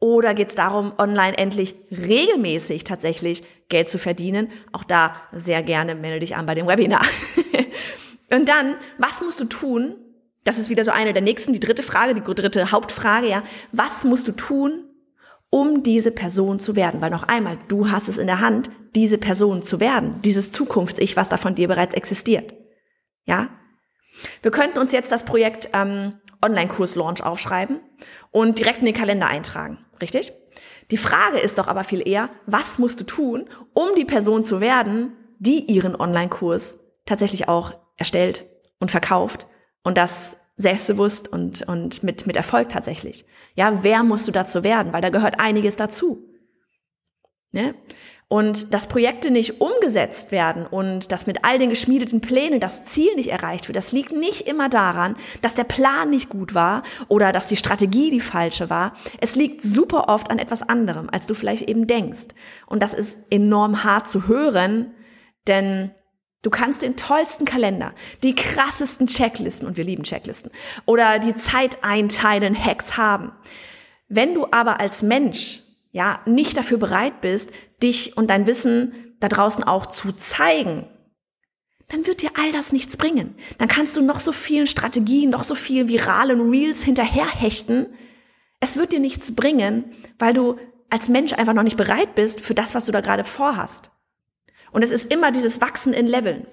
Oder 0.00 0.34
geht 0.34 0.48
es 0.48 0.54
darum, 0.54 0.92
online 0.98 1.38
endlich 1.38 1.74
regelmäßig 1.90 2.84
tatsächlich 2.84 3.44
Geld 3.68 3.88
zu 3.88 3.98
verdienen? 3.98 4.48
Auch 4.72 4.84
da 4.84 5.14
sehr 5.32 5.62
gerne 5.62 5.94
melde 5.94 6.20
dich 6.20 6.34
an 6.34 6.46
bei 6.46 6.54
dem 6.54 6.66
Webinar. 6.66 7.04
und 8.34 8.48
dann, 8.48 8.74
was 8.98 9.20
musst 9.20 9.40
du 9.40 9.44
tun? 9.44 9.94
Das 10.42 10.58
ist 10.58 10.70
wieder 10.70 10.84
so 10.84 10.90
eine 10.90 11.12
der 11.12 11.22
nächsten, 11.22 11.52
die 11.52 11.60
dritte 11.60 11.84
Frage, 11.84 12.14
die 12.14 12.22
dritte 12.22 12.72
Hauptfrage, 12.72 13.28
ja. 13.28 13.44
Was 13.70 14.02
musst 14.02 14.26
du 14.26 14.32
tun, 14.32 14.88
um 15.52 15.82
diese 15.82 16.12
Person 16.12 16.60
zu 16.60 16.76
werden. 16.76 17.02
Weil 17.02 17.10
noch 17.10 17.28
einmal, 17.28 17.58
du 17.68 17.90
hast 17.90 18.08
es 18.08 18.16
in 18.16 18.26
der 18.26 18.40
Hand, 18.40 18.70
diese 18.94 19.18
Person 19.18 19.62
zu 19.62 19.80
werden, 19.80 20.20
dieses 20.22 20.50
Zukunfts-Ich, 20.50 21.16
was 21.16 21.28
da 21.28 21.36
von 21.36 21.54
dir 21.54 21.68
bereits 21.68 21.94
existiert. 21.94 22.54
Ja? 23.24 23.48
Wir 24.42 24.50
könnten 24.50 24.78
uns 24.78 24.92
jetzt 24.92 25.10
das 25.10 25.24
Projekt 25.24 25.70
ähm, 25.72 26.20
Online-Kurs-Launch 26.42 27.22
aufschreiben 27.22 27.80
und 28.30 28.58
direkt 28.58 28.80
in 28.80 28.86
den 28.86 28.94
Kalender 28.94 29.26
eintragen, 29.26 29.78
richtig? 30.00 30.32
Die 30.90 30.96
Frage 30.96 31.38
ist 31.38 31.58
doch 31.58 31.68
aber 31.68 31.84
viel 31.84 32.06
eher, 32.06 32.28
was 32.46 32.78
musst 32.78 33.00
du 33.00 33.04
tun, 33.04 33.48
um 33.72 33.94
die 33.96 34.04
Person 34.04 34.44
zu 34.44 34.60
werden, 34.60 35.16
die 35.38 35.64
ihren 35.72 35.96
Online-Kurs 35.96 36.78
tatsächlich 37.06 37.48
auch 37.48 37.72
erstellt 37.96 38.46
und 38.78 38.90
verkauft 38.90 39.46
und 39.82 39.96
das 39.96 40.36
selbstbewusst 40.56 41.28
und, 41.28 41.62
und 41.62 42.02
mit, 42.02 42.26
mit 42.26 42.36
Erfolg 42.36 42.68
tatsächlich. 42.68 43.24
Ja, 43.54 43.82
wer 43.82 44.02
musst 44.02 44.28
du 44.28 44.32
dazu 44.32 44.64
werden? 44.64 44.92
Weil 44.92 45.02
da 45.02 45.10
gehört 45.10 45.40
einiges 45.40 45.76
dazu. 45.76 46.28
Ne? 47.52 47.74
Und 48.32 48.72
dass 48.72 48.86
Projekte 48.86 49.30
nicht 49.30 49.60
umgesetzt 49.60 50.32
werden 50.32 50.64
und 50.64 51.12
dass 51.12 51.26
mit 51.26 51.44
all 51.44 51.58
den 51.58 51.68
geschmiedeten 51.68 52.22
Plänen 52.22 52.60
das 52.60 52.82
Ziel 52.82 53.14
nicht 53.14 53.28
erreicht 53.28 53.68
wird, 53.68 53.76
das 53.76 53.92
liegt 53.92 54.10
nicht 54.10 54.48
immer 54.48 54.70
daran, 54.70 55.16
dass 55.42 55.54
der 55.54 55.64
Plan 55.64 56.08
nicht 56.08 56.30
gut 56.30 56.54
war 56.54 56.82
oder 57.08 57.32
dass 57.32 57.46
die 57.46 57.58
Strategie 57.58 58.10
die 58.10 58.20
falsche 58.20 58.70
war. 58.70 58.94
Es 59.20 59.36
liegt 59.36 59.60
super 59.60 60.08
oft 60.08 60.30
an 60.30 60.38
etwas 60.38 60.62
anderem, 60.62 61.10
als 61.12 61.26
du 61.26 61.34
vielleicht 61.34 61.68
eben 61.68 61.86
denkst. 61.86 62.28
Und 62.64 62.82
das 62.82 62.94
ist 62.94 63.18
enorm 63.28 63.84
hart 63.84 64.08
zu 64.08 64.26
hören, 64.28 64.94
denn 65.46 65.90
Du 66.40 66.50
kannst 66.50 66.82
den 66.82 66.96
tollsten 66.96 67.44
Kalender, 67.44 67.92
die 68.24 68.34
krassesten 68.34 69.06
Checklisten, 69.06 69.68
und 69.68 69.76
wir 69.76 69.84
lieben 69.84 70.02
Checklisten, 70.02 70.50
oder 70.86 71.20
die 71.20 71.36
Zeiteinteilen 71.36 72.56
Hacks 72.58 72.96
haben. 72.96 73.30
Wenn 74.08 74.34
du 74.34 74.48
aber 74.50 74.80
als 74.80 75.04
Mensch 75.04 75.61
ja, 75.92 76.20
nicht 76.26 76.56
dafür 76.56 76.78
bereit 76.78 77.20
bist, 77.20 77.50
dich 77.82 78.16
und 78.16 78.28
dein 78.28 78.46
Wissen 78.46 79.14
da 79.20 79.28
draußen 79.28 79.62
auch 79.62 79.86
zu 79.86 80.12
zeigen, 80.12 80.88
dann 81.88 82.06
wird 82.06 82.22
dir 82.22 82.30
all 82.38 82.50
das 82.52 82.72
nichts 82.72 82.96
bringen. 82.96 83.34
Dann 83.58 83.68
kannst 83.68 83.96
du 83.96 84.02
noch 84.02 84.18
so 84.18 84.32
vielen 84.32 84.66
Strategien, 84.66 85.30
noch 85.30 85.44
so 85.44 85.54
viel 85.54 85.88
viralen 85.88 86.40
Reels 86.50 86.82
hinterherhechten. 86.82 87.94
Es 88.60 88.78
wird 88.78 88.92
dir 88.92 89.00
nichts 89.00 89.34
bringen, 89.34 89.84
weil 90.18 90.32
du 90.32 90.56
als 90.88 91.10
Mensch 91.10 91.34
einfach 91.34 91.52
noch 91.52 91.62
nicht 91.62 91.76
bereit 91.76 92.14
bist 92.14 92.40
für 92.40 92.54
das, 92.54 92.74
was 92.74 92.86
du 92.86 92.92
da 92.92 93.00
gerade 93.00 93.24
vorhast. 93.24 93.90
Und 94.72 94.82
es 94.82 94.90
ist 94.90 95.12
immer 95.12 95.30
dieses 95.32 95.60
Wachsen 95.60 95.92
in 95.92 96.06
Leveln. 96.06 96.46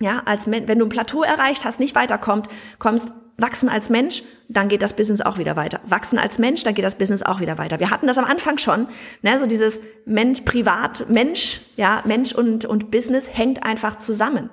Ja, 0.00 0.22
als 0.24 0.50
wenn 0.50 0.66
du 0.66 0.86
ein 0.86 0.90
Plateau 0.90 1.22
erreicht 1.22 1.64
hast, 1.64 1.80
nicht 1.80 1.94
weiterkommt, 1.94 2.48
kommst 2.78 3.12
wachsen 3.38 3.68
als 3.68 3.88
Mensch, 3.88 4.22
dann 4.48 4.68
geht 4.68 4.82
das 4.82 4.94
Business 4.94 5.20
auch 5.20 5.38
wieder 5.38 5.56
weiter. 5.56 5.80
Wachsen 5.86 6.18
als 6.18 6.38
Mensch, 6.38 6.64
dann 6.64 6.74
geht 6.74 6.84
das 6.84 6.96
Business 6.96 7.22
auch 7.22 7.40
wieder 7.40 7.56
weiter. 7.56 7.78
Wir 7.78 7.90
hatten 7.90 8.06
das 8.06 8.18
am 8.18 8.24
Anfang 8.24 8.58
schon, 8.58 8.88
ne, 9.22 9.38
so 9.38 9.46
dieses 9.46 9.80
Mensch, 10.04 10.42
Privat, 10.42 11.08
Mensch, 11.08 11.60
ja, 11.76 12.02
Mensch 12.04 12.32
und, 12.32 12.64
und 12.64 12.90
Business 12.90 13.28
hängt 13.32 13.62
einfach 13.62 13.96
zusammen. 13.96 14.50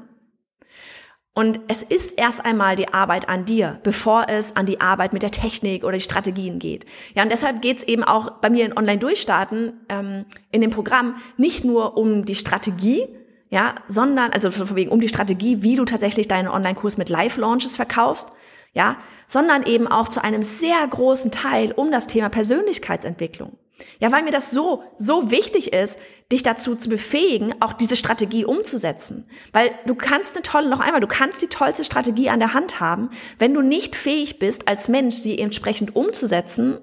Und 1.34 1.60
es 1.68 1.84
ist 1.84 2.18
erst 2.18 2.46
einmal 2.46 2.78
die 2.78 2.94
Arbeit 2.94 3.28
an 3.28 3.44
dir, 3.44 3.80
bevor 3.84 4.28
es 4.30 4.56
an 4.56 4.66
die 4.66 4.80
Arbeit 4.80 5.12
mit 5.12 5.22
der 5.22 5.32
Technik 5.32 5.84
oder 5.84 5.94
die 5.94 6.02
Strategien 6.02 6.60
geht. 6.60 6.86
Ja, 7.14 7.24
und 7.24 7.32
deshalb 7.32 7.62
geht 7.62 7.80
es 7.80 7.84
eben 7.84 8.06
auch 8.06 8.40
bei 8.40 8.50
mir 8.50 8.66
in 8.66 8.78
Online-Durchstarten 8.78 9.74
ähm, 9.90 10.26
in 10.52 10.62
dem 10.62 10.70
Programm 10.70 11.18
nicht 11.36 11.66
nur 11.66 11.98
um 11.98 12.24
die 12.24 12.36
Strategie, 12.36 13.06
ja, 13.50 13.76
sondern, 13.88 14.32
also 14.32 14.52
von 14.52 14.76
wegen 14.76 14.92
um 14.92 15.00
die 15.00 15.08
Strategie, 15.08 15.62
wie 15.62 15.76
du 15.76 15.86
tatsächlich 15.86 16.28
deinen 16.28 16.48
Online-Kurs 16.48 16.98
mit 16.98 17.10
Live-Launches 17.10 17.76
verkaufst, 17.76 18.30
ja, 18.74 18.98
sondern 19.28 19.64
eben 19.64 19.88
auch 19.88 20.10
zu 20.10 20.24
einem 20.24 20.44
sehr 20.44 20.86
großen 20.88 21.32
Teil 21.32 21.72
um 21.72 21.92
das 21.92 22.08
Thema 22.08 22.30
Persönlichkeitsentwicklung. 22.30 23.58
Ja, 24.00 24.12
weil 24.12 24.24
mir 24.24 24.32
das 24.32 24.52
so, 24.52 24.84
so 24.98 25.32
wichtig 25.32 25.74
ist, 25.74 25.98
dich 26.32 26.44
dazu 26.44 26.76
zu 26.76 26.90
befähigen, 26.90 27.54
auch 27.60 27.74
diese 27.74 27.96
Strategie 27.96 28.46
umzusetzen. 28.46 29.30
Weil 29.54 29.72
du 29.86 29.96
kannst 29.96 30.36
eine 30.36 30.44
tolle, 30.44 30.70
noch 30.70 30.80
einmal, 30.80 31.02
du 31.02 31.08
kannst 31.08 31.42
die 31.42 31.48
tollste 31.48 31.84
Strategie 31.84 32.30
an 32.30 32.40
der 32.40 32.54
Hand 32.54 32.80
haben. 32.80 33.10
Wenn 33.38 33.54
du 33.54 33.62
nicht 33.62 33.96
fähig 33.96 34.40
bist, 34.40 34.68
als 34.68 34.88
Mensch 34.88 35.16
sie 35.16 35.38
entsprechend 35.38 35.96
umzusetzen, 35.96 36.80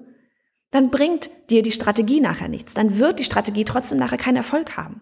dann 0.71 0.91
bringt 0.91 1.29
dir 1.49 1.61
die 1.61 1.71
Strategie 1.71 2.21
nachher 2.21 2.47
nichts. 2.47 2.73
Dann 2.73 2.99
wird 2.99 3.19
die 3.19 3.23
Strategie 3.23 3.65
trotzdem 3.65 3.99
nachher 3.99 4.17
keinen 4.17 4.37
Erfolg 4.37 4.77
haben. 4.77 5.01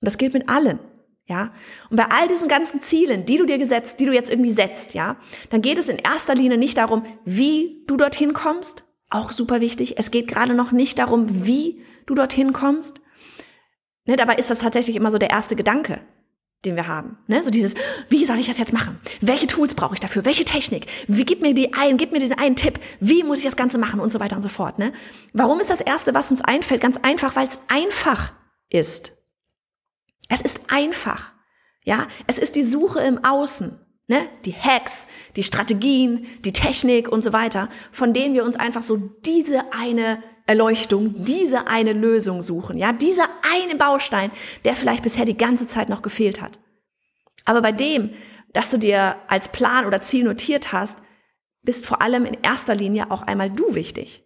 Und 0.00 0.06
das 0.06 0.18
gilt 0.18 0.34
mit 0.34 0.48
allen. 0.48 0.78
Ja, 1.26 1.54
und 1.88 1.96
bei 1.96 2.04
all 2.10 2.28
diesen 2.28 2.48
ganzen 2.48 2.82
Zielen, 2.82 3.24
die 3.24 3.38
du 3.38 3.46
dir 3.46 3.56
gesetzt, 3.56 3.98
die 3.98 4.04
du 4.04 4.12
jetzt 4.12 4.30
irgendwie 4.30 4.50
setzt, 4.50 4.92
ja, 4.92 5.16
dann 5.48 5.62
geht 5.62 5.78
es 5.78 5.88
in 5.88 5.96
erster 5.96 6.34
Linie 6.34 6.58
nicht 6.58 6.76
darum, 6.76 7.06
wie 7.24 7.82
du 7.86 7.96
dorthin 7.96 8.34
kommst, 8.34 8.84
auch 9.08 9.32
super 9.32 9.62
wichtig. 9.62 9.94
Es 9.96 10.10
geht 10.10 10.28
gerade 10.28 10.54
noch 10.54 10.70
nicht 10.70 10.98
darum, 10.98 11.46
wie 11.46 11.82
du 12.04 12.14
dorthin 12.14 12.52
kommst. 12.52 13.00
Ne, 14.04 14.16
dabei 14.16 14.36
ist 14.36 14.50
das 14.50 14.58
tatsächlich 14.58 14.96
immer 14.96 15.10
so 15.10 15.16
der 15.16 15.30
erste 15.30 15.56
Gedanke, 15.56 16.02
den 16.66 16.76
wir 16.76 16.88
haben. 16.88 17.16
Ne? 17.26 17.42
So 17.42 17.50
dieses, 17.50 17.74
wie 18.10 18.26
soll 18.26 18.38
ich 18.38 18.48
das 18.48 18.58
jetzt 18.58 18.74
machen? 18.74 19.00
Welche 19.22 19.46
Tools 19.46 19.74
brauche 19.74 19.94
ich 19.94 20.00
dafür? 20.00 20.26
Welche 20.26 20.44
Technik? 20.44 20.86
Wie 21.08 21.24
gib 21.24 21.40
mir 21.40 21.54
die 21.54 21.72
ein, 21.72 21.96
gib 21.96 22.12
mir 22.12 22.20
diesen 22.20 22.38
einen 22.38 22.56
Tipp? 22.56 22.78
Wie 23.00 23.22
muss 23.22 23.38
ich 23.38 23.44
das 23.44 23.56
Ganze 23.56 23.78
machen? 23.78 24.00
Und 24.00 24.10
so 24.10 24.20
weiter 24.20 24.36
und 24.36 24.42
so 24.42 24.50
fort. 24.50 24.78
Ne? 24.78 24.92
Warum 25.32 25.58
ist 25.60 25.70
das 25.70 25.80
Erste, 25.80 26.12
was 26.12 26.30
uns 26.30 26.42
einfällt? 26.42 26.82
Ganz 26.82 26.98
einfach, 26.98 27.34
weil 27.34 27.48
es 27.48 27.60
einfach 27.68 28.34
ist. 28.68 29.12
Es 30.28 30.40
ist 30.40 30.62
einfach. 30.68 31.32
Ja, 31.84 32.08
es 32.26 32.38
ist 32.38 32.56
die 32.56 32.62
Suche 32.62 33.00
im 33.00 33.24
Außen, 33.24 33.78
ne? 34.06 34.28
Die 34.44 34.54
Hacks, 34.54 35.06
die 35.36 35.42
Strategien, 35.42 36.26
die 36.44 36.52
Technik 36.52 37.08
und 37.08 37.22
so 37.22 37.32
weiter, 37.32 37.68
von 37.92 38.14
denen 38.14 38.34
wir 38.34 38.44
uns 38.44 38.56
einfach 38.56 38.82
so 38.82 38.96
diese 38.96 39.72
eine 39.72 40.22
Erleuchtung, 40.46 41.24
diese 41.24 41.66
eine 41.66 41.92
Lösung 41.92 42.42
suchen, 42.42 42.78
ja, 42.78 42.92
dieser 42.92 43.28
eine 43.54 43.76
Baustein, 43.76 44.30
der 44.64 44.76
vielleicht 44.76 45.02
bisher 45.02 45.24
die 45.24 45.36
ganze 45.36 45.66
Zeit 45.66 45.88
noch 45.88 46.02
gefehlt 46.02 46.40
hat. 46.40 46.58
Aber 47.44 47.60
bei 47.60 47.72
dem, 47.72 48.10
dass 48.52 48.70
du 48.70 48.78
dir 48.78 49.16
als 49.28 49.48
Plan 49.48 49.84
oder 49.84 50.00
Ziel 50.00 50.24
notiert 50.24 50.72
hast, 50.72 50.98
bist 51.62 51.86
vor 51.86 52.02
allem 52.02 52.24
in 52.24 52.38
erster 52.42 52.74
Linie 52.74 53.10
auch 53.10 53.22
einmal 53.22 53.50
du 53.50 53.74
wichtig. 53.74 54.24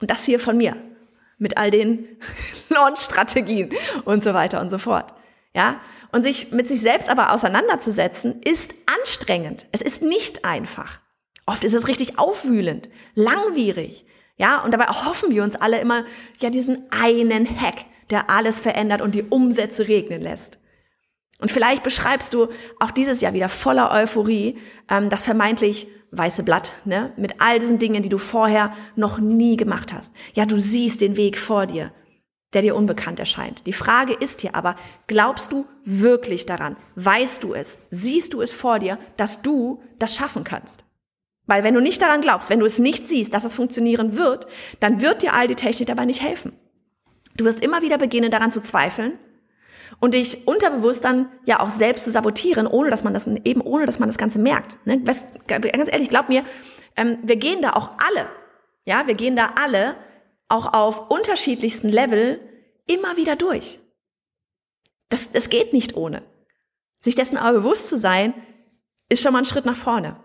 Und 0.00 0.10
das 0.10 0.24
hier 0.24 0.40
von 0.40 0.56
mir 0.56 0.76
mit 1.42 1.56
all 1.56 1.70
den 1.70 2.08
Launch-Strategien 2.70 3.70
und 4.04 4.24
so 4.24 4.32
weiter 4.32 4.60
und 4.60 4.70
so 4.70 4.78
fort. 4.78 5.12
Ja, 5.54 5.80
und 6.12 6.22
sich 6.22 6.52
mit 6.52 6.68
sich 6.68 6.80
selbst 6.80 7.10
aber 7.10 7.32
auseinanderzusetzen, 7.32 8.40
ist 8.42 8.74
anstrengend. 8.98 9.66
Es 9.72 9.82
ist 9.82 10.02
nicht 10.02 10.44
einfach. 10.44 11.00
Oft 11.44 11.64
ist 11.64 11.74
es 11.74 11.88
richtig 11.88 12.18
aufwühlend, 12.18 12.88
langwierig. 13.14 14.06
Ja, 14.36 14.62
und 14.62 14.72
dabei 14.72 14.86
hoffen 14.86 15.30
wir 15.30 15.42
uns 15.42 15.56
alle 15.56 15.80
immer, 15.80 16.04
ja, 16.40 16.48
diesen 16.48 16.86
einen 16.90 17.60
Hack, 17.60 17.84
der 18.10 18.30
alles 18.30 18.60
verändert 18.60 19.02
und 19.02 19.14
die 19.14 19.24
Umsätze 19.24 19.88
regnen 19.88 20.22
lässt. 20.22 20.58
Und 21.42 21.50
vielleicht 21.50 21.82
beschreibst 21.82 22.34
du 22.34 22.46
auch 22.78 22.92
dieses 22.92 23.20
Jahr 23.20 23.32
wieder 23.32 23.48
voller 23.48 23.90
Euphorie 23.90 24.58
ähm, 24.88 25.10
das 25.10 25.24
vermeintlich 25.24 25.88
weiße 26.12 26.44
Blatt, 26.44 26.72
ne? 26.84 27.12
Mit 27.16 27.40
all 27.40 27.58
diesen 27.58 27.80
Dingen, 27.80 28.04
die 28.04 28.08
du 28.08 28.18
vorher 28.18 28.72
noch 28.94 29.18
nie 29.18 29.56
gemacht 29.56 29.92
hast. 29.92 30.12
Ja, 30.34 30.44
du 30.44 30.60
siehst 30.60 31.00
den 31.00 31.16
Weg 31.16 31.36
vor 31.36 31.66
dir, 31.66 31.92
der 32.52 32.62
dir 32.62 32.76
unbekannt 32.76 33.18
erscheint. 33.18 33.66
Die 33.66 33.72
Frage 33.72 34.12
ist 34.12 34.42
hier 34.42 34.54
aber, 34.54 34.76
glaubst 35.08 35.50
du 35.50 35.66
wirklich 35.84 36.46
daran? 36.46 36.76
Weißt 36.94 37.42
du 37.42 37.54
es? 37.54 37.80
Siehst 37.90 38.34
du 38.34 38.40
es 38.40 38.52
vor 38.52 38.78
dir, 38.78 38.96
dass 39.16 39.42
du 39.42 39.82
das 39.98 40.14
schaffen 40.14 40.44
kannst? 40.44 40.84
Weil 41.46 41.64
wenn 41.64 41.74
du 41.74 41.80
nicht 41.80 42.00
daran 42.00 42.20
glaubst, 42.20 42.50
wenn 42.50 42.60
du 42.60 42.66
es 42.66 42.78
nicht 42.78 43.08
siehst, 43.08 43.34
dass 43.34 43.42
es 43.42 43.54
funktionieren 43.54 44.16
wird, 44.16 44.46
dann 44.78 45.00
wird 45.00 45.22
dir 45.22 45.32
all 45.32 45.48
die 45.48 45.56
Technik 45.56 45.88
dabei 45.88 46.04
nicht 46.04 46.22
helfen. 46.22 46.52
Du 47.36 47.44
wirst 47.44 47.64
immer 47.64 47.82
wieder 47.82 47.98
beginnen, 47.98 48.30
daran 48.30 48.52
zu 48.52 48.60
zweifeln 48.60 49.18
und 50.00 50.14
dich 50.14 50.46
unterbewusst 50.46 51.04
dann 51.04 51.28
ja 51.44 51.60
auch 51.60 51.70
selbst 51.70 52.04
zu 52.04 52.10
sabotieren, 52.10 52.66
ohne 52.66 52.90
dass 52.90 53.04
man 53.04 53.14
das 53.14 53.26
eben 53.26 53.60
ohne 53.60 53.86
dass 53.86 53.98
man 53.98 54.08
das 54.08 54.18
Ganze 54.18 54.38
merkt. 54.38 54.76
Ne? 54.86 55.02
ganz 55.02 55.90
ehrlich, 55.90 56.08
glaub 56.08 56.28
mir, 56.28 56.44
ähm, 56.96 57.18
wir 57.22 57.36
gehen 57.36 57.62
da 57.62 57.72
auch 57.72 57.90
alle, 58.06 58.26
ja, 58.84 59.06
wir 59.06 59.14
gehen 59.14 59.36
da 59.36 59.52
alle 59.60 59.96
auch 60.48 60.72
auf 60.72 61.10
unterschiedlichsten 61.10 61.88
Level 61.88 62.40
immer 62.86 63.16
wieder 63.16 63.36
durch. 63.36 63.80
Das, 65.08 65.30
das 65.32 65.48
geht 65.48 65.72
nicht 65.72 65.96
ohne. 65.96 66.22
Sich 66.98 67.14
dessen 67.14 67.36
aber 67.36 67.58
bewusst 67.58 67.88
zu 67.88 67.96
sein, 67.96 68.34
ist 69.08 69.22
schon 69.22 69.32
mal 69.32 69.40
ein 69.40 69.46
Schritt 69.46 69.64
nach 69.64 69.76
vorne. 69.76 70.16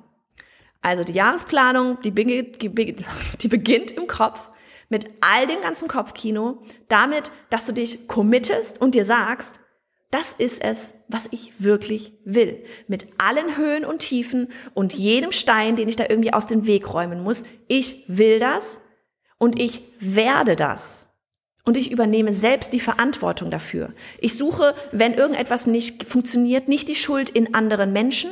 Also 0.82 1.04
die 1.04 1.14
Jahresplanung, 1.14 2.00
die, 2.02 2.12
beginnt, 2.12 2.58
die 3.42 3.48
beginnt 3.48 3.92
im 3.92 4.08
Kopf 4.08 4.50
mit 4.89 5.10
all 5.22 5.48
dem 5.48 5.62
ganzen 5.62 5.88
Kopfkino, 5.88 6.62
damit, 6.88 7.32
dass 7.50 7.65
du 7.65 7.74
dich 7.74 8.08
committest 8.08 8.82
und 8.82 8.96
dir 8.96 9.06
sagst, 9.06 9.60
das 10.12 10.34
ist 10.34 10.63
es, 10.63 10.94
was 11.10 11.27
ich 11.32 11.51
wirklich 11.60 12.13
will. 12.24 12.63
Mit 12.88 13.08
allen 13.17 13.58
Höhen 13.58 13.84
und 13.84 14.00
Tiefen 14.00 14.50
und 14.74 14.94
jedem 14.94 15.34
Stein, 15.34 15.75
den 15.75 15.89
ich 15.89 15.98
da 15.98 16.06
irgendwie 16.08 16.34
aus 16.34 16.46
dem 16.46 16.65
Weg 16.65 16.94
räumen 16.94 17.22
muss. 17.22 17.44
Ich 17.67 18.06
will 18.08 18.39
das 18.39 18.79
und 19.38 19.60
ich 19.60 19.82
werde 20.00 20.56
das. 20.56 21.08
Und 21.65 21.75
ich 21.75 21.91
übernehme 21.91 22.32
selbst 22.32 22.72
die 22.72 22.79
Verantwortung 22.79 23.51
dafür. 23.51 23.94
Ich 24.20 24.38
suche, 24.38 24.74
wenn 24.94 25.13
irgendetwas 25.13 25.67
nicht 25.67 26.06
funktioniert, 26.06 26.70
nicht 26.70 26.88
die 26.88 26.96
Schuld 26.96 27.29
in 27.29 27.53
anderen 27.53 27.91
Menschen, 27.91 28.29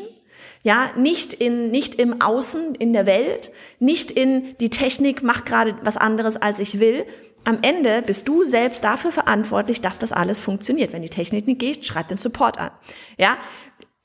Ja, 0.65 0.89
nicht 0.97 1.35
in, 1.35 1.69
nicht 1.69 1.93
im 1.93 2.23
Außen, 2.23 2.73
in 2.73 2.91
der 2.91 3.05
Welt, 3.05 3.51
nicht 3.77 4.09
in 4.09 4.57
die 4.57 4.71
Technik 4.71 5.21
macht 5.21 5.45
gerade 5.45 5.77
was 5.83 5.95
anderes, 5.95 6.37
als 6.37 6.59
ich 6.59 6.79
will. 6.79 7.05
Am 7.43 7.59
Ende 7.61 8.01
bist 8.01 8.27
du 8.27 8.43
selbst 8.43 8.83
dafür 8.83 9.11
verantwortlich, 9.11 9.81
dass 9.81 9.99
das 9.99 10.11
alles 10.11 10.39
funktioniert. 10.39 10.91
Wenn 10.91 11.03
die 11.03 11.09
Technik 11.11 11.45
nicht 11.45 11.59
geht, 11.59 11.85
schreib 11.85 12.07
den 12.07 12.17
Support 12.17 12.57
an. 12.57 12.71
Ja, 13.19 13.37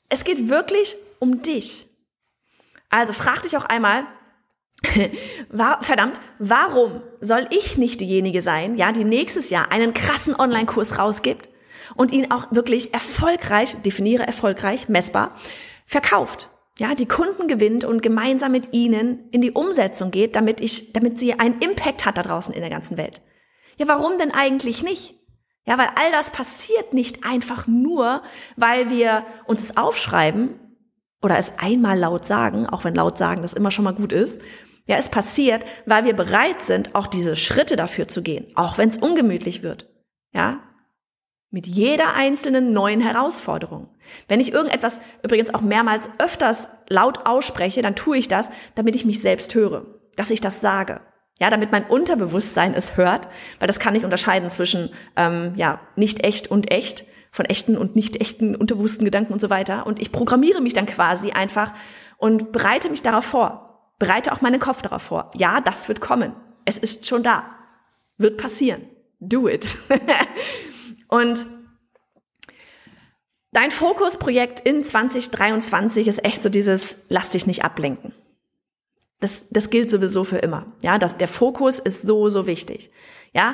es 0.09 0.23
geht 0.23 0.49
wirklich 0.49 0.95
um 1.17 1.41
dich. 1.41 1.87
Also 2.91 3.11
frag 3.11 3.41
dich 3.41 3.57
auch 3.57 3.65
einmal, 3.65 4.03
verdammt, 5.81 6.21
warum 6.37 7.01
soll 7.21 7.47
ich 7.49 7.79
nicht 7.79 8.01
diejenige 8.01 8.43
sein, 8.43 8.75
ja, 8.75 8.91
die 8.91 9.03
nächstes 9.03 9.49
Jahr 9.49 9.71
einen 9.71 9.95
krassen 9.95 10.35
Online-Kurs 10.35 10.99
rausgibt 10.99 11.49
und 11.95 12.11
ihn 12.11 12.31
auch 12.31 12.51
wirklich 12.51 12.93
erfolgreich, 12.93 13.77
definiere 13.81 14.27
erfolgreich, 14.27 14.89
messbar, 14.89 15.35
verkauft? 15.87 16.50
Ja, 16.79 16.95
die 16.95 17.07
Kunden 17.07 17.47
gewinnt 17.47 17.83
und 17.83 18.01
gemeinsam 18.01 18.51
mit 18.53 18.73
ihnen 18.73 19.29
in 19.31 19.41
die 19.41 19.51
Umsetzung 19.51 20.09
geht, 20.09 20.35
damit 20.35 20.61
ich, 20.61 20.93
damit 20.93 21.19
sie 21.19 21.39
einen 21.39 21.59
Impact 21.59 22.05
hat 22.05 22.17
da 22.17 22.23
draußen 22.23 22.53
in 22.53 22.61
der 22.61 22.69
ganzen 22.69 22.97
Welt. 22.97 23.21
Ja, 23.77 23.87
warum 23.87 24.17
denn 24.17 24.31
eigentlich 24.31 24.83
nicht? 24.83 25.15
Ja, 25.65 25.77
weil 25.77 25.89
all 25.95 26.11
das 26.11 26.31
passiert 26.31 26.93
nicht 26.93 27.23
einfach 27.23 27.67
nur, 27.67 28.23
weil 28.55 28.89
wir 28.89 29.25
uns 29.45 29.77
aufschreiben 29.77 30.59
oder 31.21 31.37
es 31.37 31.59
einmal 31.59 31.99
laut 31.99 32.25
sagen, 32.25 32.65
auch 32.67 32.83
wenn 32.83 32.95
laut 32.95 33.17
sagen 33.17 33.43
das 33.43 33.53
immer 33.53 33.69
schon 33.69 33.85
mal 33.85 33.93
gut 33.93 34.11
ist, 34.11 34.41
ja, 34.85 34.97
es 34.97 35.09
passiert, 35.09 35.63
weil 35.85 36.05
wir 36.05 36.15
bereit 36.15 36.61
sind, 36.61 36.95
auch 36.95 37.05
diese 37.05 37.35
Schritte 37.35 37.75
dafür 37.75 38.07
zu 38.07 38.23
gehen, 38.23 38.47
auch 38.55 38.77
wenn 38.77 38.89
es 38.89 38.97
ungemütlich 38.97 39.61
wird. 39.61 39.87
Ja, 40.33 40.63
mit 41.51 41.67
jeder 41.67 42.15
einzelnen 42.15 42.73
neuen 42.73 43.01
Herausforderung. 43.01 43.89
Wenn 44.27 44.39
ich 44.39 44.53
irgendetwas 44.53 44.99
übrigens 45.23 45.53
auch 45.53 45.61
mehrmals 45.61 46.09
öfters 46.17 46.69
laut 46.89 47.27
ausspreche, 47.27 47.81
dann 47.81 47.95
tue 47.95 48.17
ich 48.17 48.27
das, 48.27 48.49
damit 48.75 48.95
ich 48.95 49.05
mich 49.05 49.21
selbst 49.21 49.53
höre, 49.53 49.85
dass 50.15 50.31
ich 50.31 50.41
das 50.41 50.61
sage. 50.61 51.01
Ja, 51.39 51.49
damit 51.49 51.71
mein 51.71 51.85
Unterbewusstsein 51.85 52.73
es 52.73 52.97
hört, 52.97 53.27
weil 53.59 53.67
das 53.67 53.79
kann 53.79 53.95
ich 53.95 54.03
unterscheiden 54.03 54.49
zwischen 54.49 54.91
ähm, 55.15 55.53
ja 55.55 55.79
nicht 55.95 56.23
echt 56.23 56.49
und 56.49 56.71
echt, 56.71 57.05
von 57.31 57.45
echten 57.45 57.77
und 57.77 57.95
nicht 57.95 58.19
echten 58.21 58.55
unterbewussten 58.55 59.05
Gedanken 59.05 59.33
und 59.33 59.41
so 59.41 59.49
weiter. 59.49 59.85
Und 59.87 59.99
ich 59.99 60.11
programmiere 60.11 60.61
mich 60.61 60.73
dann 60.73 60.85
quasi 60.85 61.31
einfach 61.31 61.73
und 62.17 62.51
bereite 62.51 62.89
mich 62.89 63.01
darauf 63.01 63.25
vor 63.25 63.71
bereite 64.01 64.33
auch 64.33 64.41
meinen 64.41 64.59
Kopf 64.59 64.81
darauf 64.81 65.03
vor. 65.03 65.29
Ja, 65.35 65.61
das 65.61 65.87
wird 65.87 66.01
kommen. 66.01 66.33
Es 66.65 66.79
ist 66.79 67.05
schon 67.05 67.21
da. 67.21 67.45
Wird 68.17 68.37
passieren. 68.37 68.81
Do 69.19 69.47
it. 69.47 69.63
und 71.11 71.45
dein 73.51 73.69
Fokusprojekt 73.69 74.61
in 74.61 74.83
2023 74.83 76.07
ist 76.07 76.25
echt 76.25 76.41
so 76.41 76.49
dieses, 76.49 76.97
lass 77.09 77.29
dich 77.29 77.45
nicht 77.45 77.63
ablenken. 77.63 78.15
Das, 79.19 79.45
das 79.49 79.69
gilt 79.69 79.91
sowieso 79.91 80.23
für 80.23 80.39
immer. 80.39 80.73
Ja, 80.81 80.97
das, 80.97 81.17
der 81.17 81.27
Fokus 81.27 81.77
ist 81.77 82.01
so, 82.01 82.29
so 82.29 82.47
wichtig. 82.47 82.89
Ja, 83.33 83.53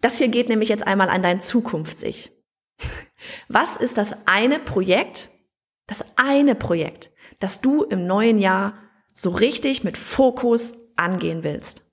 das 0.00 0.16
hier 0.16 0.28
geht 0.28 0.48
nämlich 0.48 0.70
jetzt 0.70 0.86
einmal 0.86 1.10
an 1.10 1.22
dein 1.22 1.42
Zukunftsich. 1.42 2.32
Was 3.48 3.76
ist 3.76 3.98
das 3.98 4.14
eine 4.24 4.58
Projekt, 4.58 5.28
das 5.86 6.04
eine 6.16 6.54
Projekt, 6.54 7.10
das 7.38 7.60
du 7.60 7.82
im 7.82 8.06
neuen 8.06 8.38
Jahr 8.38 8.78
so 9.14 9.30
richtig 9.30 9.84
mit 9.84 9.98
Fokus 9.98 10.74
angehen 10.96 11.44
willst. 11.44 11.86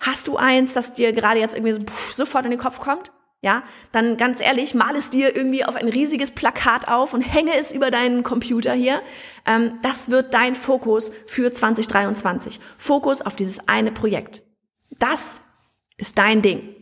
Hast 0.00 0.26
du 0.26 0.36
eins, 0.36 0.74
das 0.74 0.94
dir 0.94 1.12
gerade 1.12 1.40
jetzt 1.40 1.54
irgendwie 1.54 1.72
so, 1.72 1.80
pff, 1.80 2.12
sofort 2.12 2.44
in 2.44 2.50
den 2.50 2.60
Kopf 2.60 2.80
kommt? 2.80 3.12
Ja, 3.44 3.62
dann 3.92 4.16
ganz 4.16 4.40
ehrlich, 4.40 4.74
mal 4.74 4.96
es 4.96 5.10
dir 5.10 5.36
irgendwie 5.36 5.66
auf 5.66 5.76
ein 5.76 5.88
riesiges 5.88 6.30
Plakat 6.30 6.88
auf 6.88 7.12
und 7.12 7.20
hänge 7.20 7.50
es 7.60 7.72
über 7.72 7.90
deinen 7.90 8.22
Computer 8.22 8.72
hier. 8.72 9.02
Ähm, 9.44 9.80
das 9.82 10.08
wird 10.08 10.32
dein 10.32 10.54
Fokus 10.54 11.12
für 11.26 11.52
2023. 11.52 12.58
Fokus 12.78 13.20
auf 13.20 13.36
dieses 13.36 13.68
eine 13.68 13.92
Projekt. 13.92 14.42
Das 14.98 15.42
ist 15.98 16.16
dein 16.16 16.40
Ding. 16.40 16.74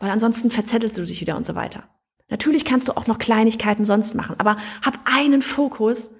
Weil 0.00 0.10
ansonsten 0.10 0.50
verzettelst 0.50 0.98
du 0.98 1.04
dich 1.04 1.20
wieder 1.20 1.36
und 1.36 1.46
so 1.46 1.54
weiter. 1.54 1.84
Natürlich 2.28 2.64
kannst 2.64 2.88
du 2.88 2.96
auch 2.96 3.06
noch 3.06 3.18
Kleinigkeiten 3.18 3.84
sonst 3.84 4.16
machen, 4.16 4.34
aber 4.40 4.56
hab 4.84 4.98
einen 5.04 5.40
Fokus, 5.40 6.10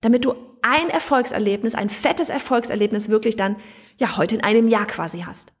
damit 0.00 0.24
du 0.24 0.32
ein 0.62 0.88
Erfolgserlebnis, 0.88 1.74
ein 1.74 1.90
fettes 1.90 2.30
Erfolgserlebnis 2.30 3.10
wirklich 3.10 3.36
dann, 3.36 3.56
ja, 3.98 4.16
heute 4.16 4.36
in 4.36 4.42
einem 4.42 4.66
Jahr 4.66 4.86
quasi 4.86 5.24
hast. 5.26 5.52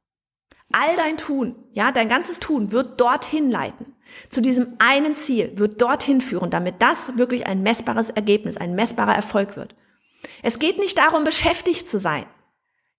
All 0.72 0.96
dein 0.96 1.16
Tun, 1.16 1.56
ja, 1.72 1.92
dein 1.92 2.08
ganzes 2.08 2.40
Tun 2.40 2.72
wird 2.72 3.00
dorthin 3.00 3.50
leiten. 3.50 3.94
Zu 4.28 4.40
diesem 4.40 4.74
einen 4.78 5.14
Ziel 5.14 5.52
wird 5.56 5.80
dorthin 5.80 6.20
führen, 6.20 6.50
damit 6.50 6.76
das 6.80 7.16
wirklich 7.16 7.46
ein 7.46 7.62
messbares 7.62 8.10
Ergebnis, 8.10 8.56
ein 8.56 8.74
messbarer 8.74 9.14
Erfolg 9.14 9.56
wird. 9.56 9.74
Es 10.42 10.58
geht 10.58 10.78
nicht 10.78 10.98
darum, 10.98 11.24
beschäftigt 11.24 11.88
zu 11.88 11.98
sein. 11.98 12.26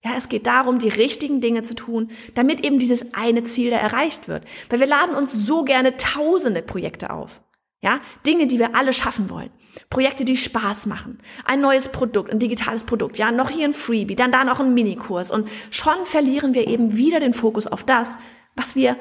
Ja, 0.02 0.12
es 0.16 0.28
geht 0.28 0.46
darum, 0.46 0.78
die 0.78 0.88
richtigen 0.88 1.40
Dinge 1.40 1.62
zu 1.62 1.74
tun, 1.74 2.10
damit 2.34 2.64
eben 2.64 2.78
dieses 2.78 3.14
eine 3.14 3.44
Ziel 3.44 3.70
da 3.70 3.76
erreicht 3.76 4.28
wird. 4.28 4.44
Weil 4.70 4.80
wir 4.80 4.86
laden 4.86 5.14
uns 5.14 5.32
so 5.32 5.62
gerne 5.62 5.96
tausende 5.96 6.62
Projekte 6.62 7.10
auf. 7.10 7.42
Ja, 7.82 8.00
Dinge, 8.26 8.46
die 8.46 8.58
wir 8.58 8.74
alle 8.76 8.92
schaffen 8.92 9.30
wollen. 9.30 9.50
Projekte, 9.88 10.24
die 10.24 10.36
Spaß 10.36 10.86
machen. 10.86 11.18
Ein 11.44 11.60
neues 11.60 11.90
Produkt, 11.90 12.30
ein 12.30 12.38
digitales 12.38 12.84
Produkt. 12.84 13.16
Ja, 13.16 13.32
noch 13.32 13.48
hier 13.50 13.66
ein 13.66 13.74
Freebie, 13.74 14.16
dann 14.16 14.32
da 14.32 14.44
noch 14.44 14.60
ein 14.60 14.74
Minikurs. 14.74 15.30
Und 15.30 15.48
schon 15.70 16.04
verlieren 16.04 16.54
wir 16.54 16.66
eben 16.68 16.96
wieder 16.96 17.20
den 17.20 17.32
Fokus 17.32 17.66
auf 17.66 17.84
das, 17.84 18.18
was 18.54 18.76
wir 18.76 18.96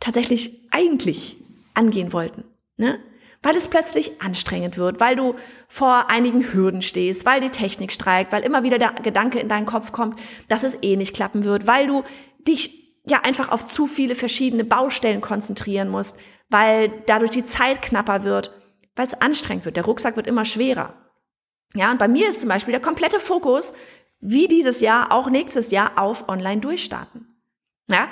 tatsächlich 0.00 0.68
eigentlich 0.70 1.36
angehen 1.74 2.12
wollten. 2.12 2.44
Ne? 2.76 2.98
Weil 3.42 3.56
es 3.56 3.68
plötzlich 3.68 4.20
anstrengend 4.20 4.76
wird, 4.76 5.00
weil 5.00 5.16
du 5.16 5.34
vor 5.66 6.10
einigen 6.10 6.52
Hürden 6.52 6.82
stehst, 6.82 7.24
weil 7.24 7.40
die 7.40 7.48
Technik 7.48 7.90
streikt, 7.90 8.32
weil 8.32 8.42
immer 8.42 8.64
wieder 8.64 8.78
der 8.78 8.92
Gedanke 8.92 9.38
in 9.38 9.48
deinen 9.48 9.66
Kopf 9.66 9.92
kommt, 9.92 10.18
dass 10.48 10.62
es 10.62 10.78
eh 10.82 10.96
nicht 10.96 11.14
klappen 11.14 11.44
wird, 11.44 11.66
weil 11.66 11.86
du 11.86 12.04
dich 12.46 12.79
ja 13.04 13.20
einfach 13.20 13.50
auf 13.50 13.64
zu 13.66 13.86
viele 13.86 14.14
verschiedene 14.14 14.64
Baustellen 14.64 15.20
konzentrieren 15.20 15.88
musst, 15.88 16.16
weil 16.48 16.92
dadurch 17.06 17.30
die 17.30 17.46
Zeit 17.46 17.82
knapper 17.82 18.24
wird, 18.24 18.52
weil 18.96 19.06
es 19.06 19.20
anstrengend 19.20 19.64
wird. 19.64 19.76
Der 19.76 19.84
Rucksack 19.84 20.16
wird 20.16 20.26
immer 20.26 20.44
schwerer. 20.44 20.94
Ja, 21.74 21.90
und 21.90 21.98
bei 21.98 22.08
mir 22.08 22.28
ist 22.28 22.40
zum 22.40 22.48
Beispiel 22.48 22.72
der 22.72 22.80
komplette 22.80 23.20
Fokus, 23.20 23.72
wie 24.20 24.48
dieses 24.48 24.80
Jahr, 24.80 25.12
auch 25.12 25.30
nächstes 25.30 25.70
Jahr, 25.70 25.92
auf 25.96 26.28
Online 26.28 26.60
durchstarten. 26.60 27.26
Ja, 27.88 28.08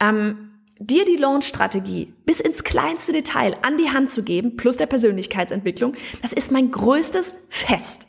ähm, 0.00 0.50
dir 0.78 1.04
die 1.04 1.16
Launch-Strategie 1.16 2.14
bis 2.24 2.40
ins 2.40 2.64
kleinste 2.64 3.12
Detail 3.12 3.56
an 3.62 3.76
die 3.76 3.90
Hand 3.90 4.10
zu 4.10 4.22
geben, 4.22 4.56
plus 4.56 4.76
der 4.76 4.86
Persönlichkeitsentwicklung, 4.86 5.94
das 6.22 6.32
ist 6.32 6.50
mein 6.50 6.70
größtes 6.70 7.34
Fest. 7.48 8.06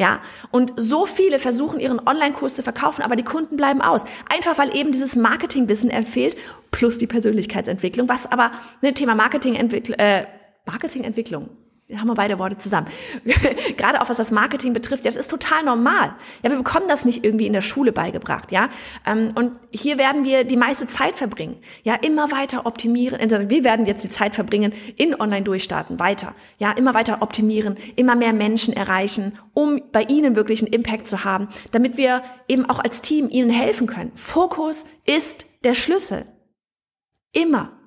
Ja, 0.00 0.22
und 0.50 0.72
so 0.78 1.04
viele 1.04 1.38
versuchen 1.38 1.78
ihren 1.78 2.00
Online-Kurs 2.00 2.54
zu 2.54 2.62
verkaufen, 2.62 3.02
aber 3.02 3.16
die 3.16 3.22
Kunden 3.22 3.58
bleiben 3.58 3.82
aus. 3.82 4.06
Einfach 4.30 4.56
weil 4.56 4.74
eben 4.74 4.92
dieses 4.92 5.14
Marketingwissen 5.14 5.90
empfiehlt, 5.90 6.38
plus 6.70 6.96
die 6.96 7.06
Persönlichkeitsentwicklung, 7.06 8.08
was 8.08 8.24
aber 8.24 8.50
ne, 8.80 8.94
Thema 8.94 9.14
Marketingentwicklung, 9.14 9.98
äh, 9.98 10.24
Marketingentwicklung, 10.64 11.50
haben 11.96 12.08
wir 12.08 12.14
beide 12.14 12.38
Worte 12.38 12.58
zusammen. 12.58 12.86
Gerade 13.76 14.00
auch 14.00 14.08
was 14.08 14.16
das 14.16 14.30
Marketing 14.30 14.72
betrifft, 14.72 15.04
ja, 15.04 15.08
das 15.08 15.16
ist 15.16 15.30
total 15.30 15.64
normal. 15.64 16.14
Ja, 16.42 16.50
wir 16.50 16.58
bekommen 16.58 16.86
das 16.88 17.04
nicht 17.04 17.24
irgendwie 17.24 17.46
in 17.46 17.52
der 17.52 17.60
Schule 17.60 17.92
beigebracht, 17.92 18.52
ja. 18.52 18.68
Ähm, 19.06 19.32
und 19.34 19.52
hier 19.70 19.98
werden 19.98 20.24
wir 20.24 20.44
die 20.44 20.56
meiste 20.56 20.86
Zeit 20.86 21.16
verbringen. 21.16 21.56
Ja, 21.82 21.94
immer 21.94 22.30
weiter 22.30 22.66
optimieren. 22.66 23.20
Also 23.20 23.48
wir 23.48 23.64
werden 23.64 23.86
jetzt 23.86 24.04
die 24.04 24.10
Zeit 24.10 24.34
verbringen 24.34 24.72
in 24.96 25.18
Online 25.20 25.42
durchstarten, 25.42 25.98
weiter. 25.98 26.34
Ja, 26.58 26.72
immer 26.72 26.94
weiter 26.94 27.22
optimieren, 27.22 27.76
immer 27.96 28.16
mehr 28.16 28.32
Menschen 28.32 28.74
erreichen, 28.74 29.38
um 29.54 29.80
bei 29.92 30.02
ihnen 30.02 30.36
wirklich 30.36 30.62
einen 30.62 30.72
Impact 30.72 31.06
zu 31.06 31.24
haben, 31.24 31.48
damit 31.72 31.96
wir 31.96 32.22
eben 32.48 32.68
auch 32.68 32.78
als 32.78 33.02
Team 33.02 33.28
ihnen 33.28 33.50
helfen 33.50 33.86
können. 33.86 34.12
Fokus 34.14 34.84
ist 35.06 35.46
der 35.64 35.74
Schlüssel. 35.74 36.26
Immer. 37.32 37.79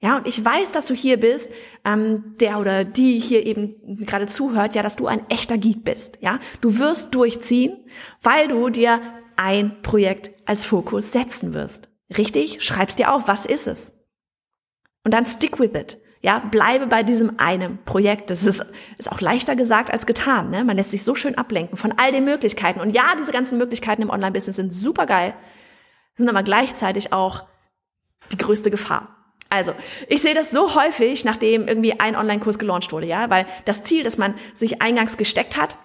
Ja, 0.00 0.18
und 0.18 0.28
ich 0.28 0.44
weiß, 0.44 0.70
dass 0.72 0.86
du 0.86 0.94
hier 0.94 1.18
bist, 1.18 1.50
ähm, 1.84 2.36
der 2.40 2.60
oder 2.60 2.84
die 2.84 3.18
hier 3.18 3.44
eben 3.44 4.04
gerade 4.06 4.28
zuhört, 4.28 4.76
ja, 4.76 4.82
dass 4.82 4.94
du 4.94 5.08
ein 5.08 5.28
echter 5.28 5.58
Geek 5.58 5.84
bist. 5.84 6.18
Ja, 6.20 6.38
du 6.60 6.78
wirst 6.78 7.14
durchziehen, 7.14 7.76
weil 8.22 8.46
du 8.46 8.70
dir 8.70 9.00
ein 9.36 9.82
Projekt 9.82 10.30
als 10.46 10.64
Fokus 10.64 11.10
setzen 11.10 11.52
wirst. 11.52 11.88
Richtig? 12.16 12.62
Schreibst 12.62 12.98
dir 12.98 13.12
auf, 13.12 13.26
was 13.26 13.44
ist 13.44 13.66
es? 13.66 13.92
Und 15.04 15.14
dann 15.14 15.26
stick 15.26 15.58
with 15.58 15.74
it. 15.74 15.98
Ja, 16.20 16.40
bleibe 16.40 16.86
bei 16.86 17.02
diesem 17.02 17.38
einen 17.38 17.84
Projekt. 17.84 18.30
Das 18.30 18.44
ist, 18.44 18.64
ist 18.98 19.10
auch 19.10 19.20
leichter 19.20 19.56
gesagt 19.56 19.92
als 19.92 20.06
getan. 20.06 20.50
Ne? 20.50 20.64
Man 20.64 20.76
lässt 20.76 20.90
sich 20.90 21.04
so 21.04 21.14
schön 21.14 21.36
ablenken 21.36 21.76
von 21.76 21.92
all 21.96 22.10
den 22.12 22.24
Möglichkeiten. 22.24 22.80
Und 22.80 22.90
ja, 22.90 23.14
diese 23.18 23.30
ganzen 23.30 23.58
Möglichkeiten 23.58 24.02
im 24.02 24.10
Online-Business 24.10 24.56
sind 24.56 24.72
super 24.72 25.06
geil, 25.06 25.34
sind 26.16 26.28
aber 26.28 26.42
gleichzeitig 26.42 27.12
auch 27.12 27.44
die 28.32 28.38
größte 28.38 28.70
Gefahr. 28.70 29.17
Also, 29.50 29.72
ich 30.08 30.20
sehe 30.20 30.34
das 30.34 30.50
so 30.50 30.74
häufig, 30.74 31.24
nachdem 31.24 31.66
irgendwie 31.68 31.98
ein 31.98 32.16
Online-Kurs 32.16 32.58
gelauncht 32.58 32.92
wurde, 32.92 33.06
ja, 33.06 33.30
weil 33.30 33.46
das 33.64 33.84
Ziel, 33.84 34.02
das 34.02 34.18
man 34.18 34.34
sich 34.54 34.82
eingangs 34.82 35.16
gesteckt 35.16 35.56
hat, 35.56 35.76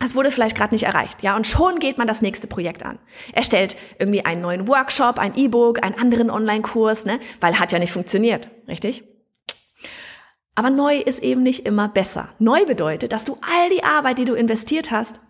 das 0.00 0.14
wurde 0.14 0.30
vielleicht 0.30 0.56
gerade 0.56 0.74
nicht 0.74 0.84
erreicht, 0.84 1.22
ja, 1.22 1.36
und 1.36 1.46
schon 1.46 1.78
geht 1.78 1.98
man 1.98 2.06
das 2.06 2.22
nächste 2.22 2.46
Projekt 2.46 2.84
an. 2.84 2.98
Erstellt 3.32 3.76
irgendwie 3.98 4.24
einen 4.24 4.40
neuen 4.42 4.68
Workshop, 4.68 5.18
ein 5.18 5.36
E-Book, 5.36 5.82
einen 5.82 5.98
anderen 5.98 6.30
Online-Kurs, 6.30 7.06
ne, 7.06 7.20
weil 7.40 7.58
hat 7.58 7.72
ja 7.72 7.78
nicht 7.78 7.92
funktioniert, 7.92 8.48
richtig? 8.68 9.04
Aber 10.54 10.68
neu 10.68 10.96
ist 10.98 11.22
eben 11.22 11.42
nicht 11.42 11.66
immer 11.66 11.88
besser. 11.88 12.30
Neu 12.38 12.66
bedeutet, 12.66 13.12
dass 13.12 13.24
du 13.24 13.38
all 13.40 13.68
die 13.70 13.84
Arbeit, 13.84 14.18
die 14.18 14.24
du 14.26 14.34
investiert 14.34 14.90
hast, 14.90 15.20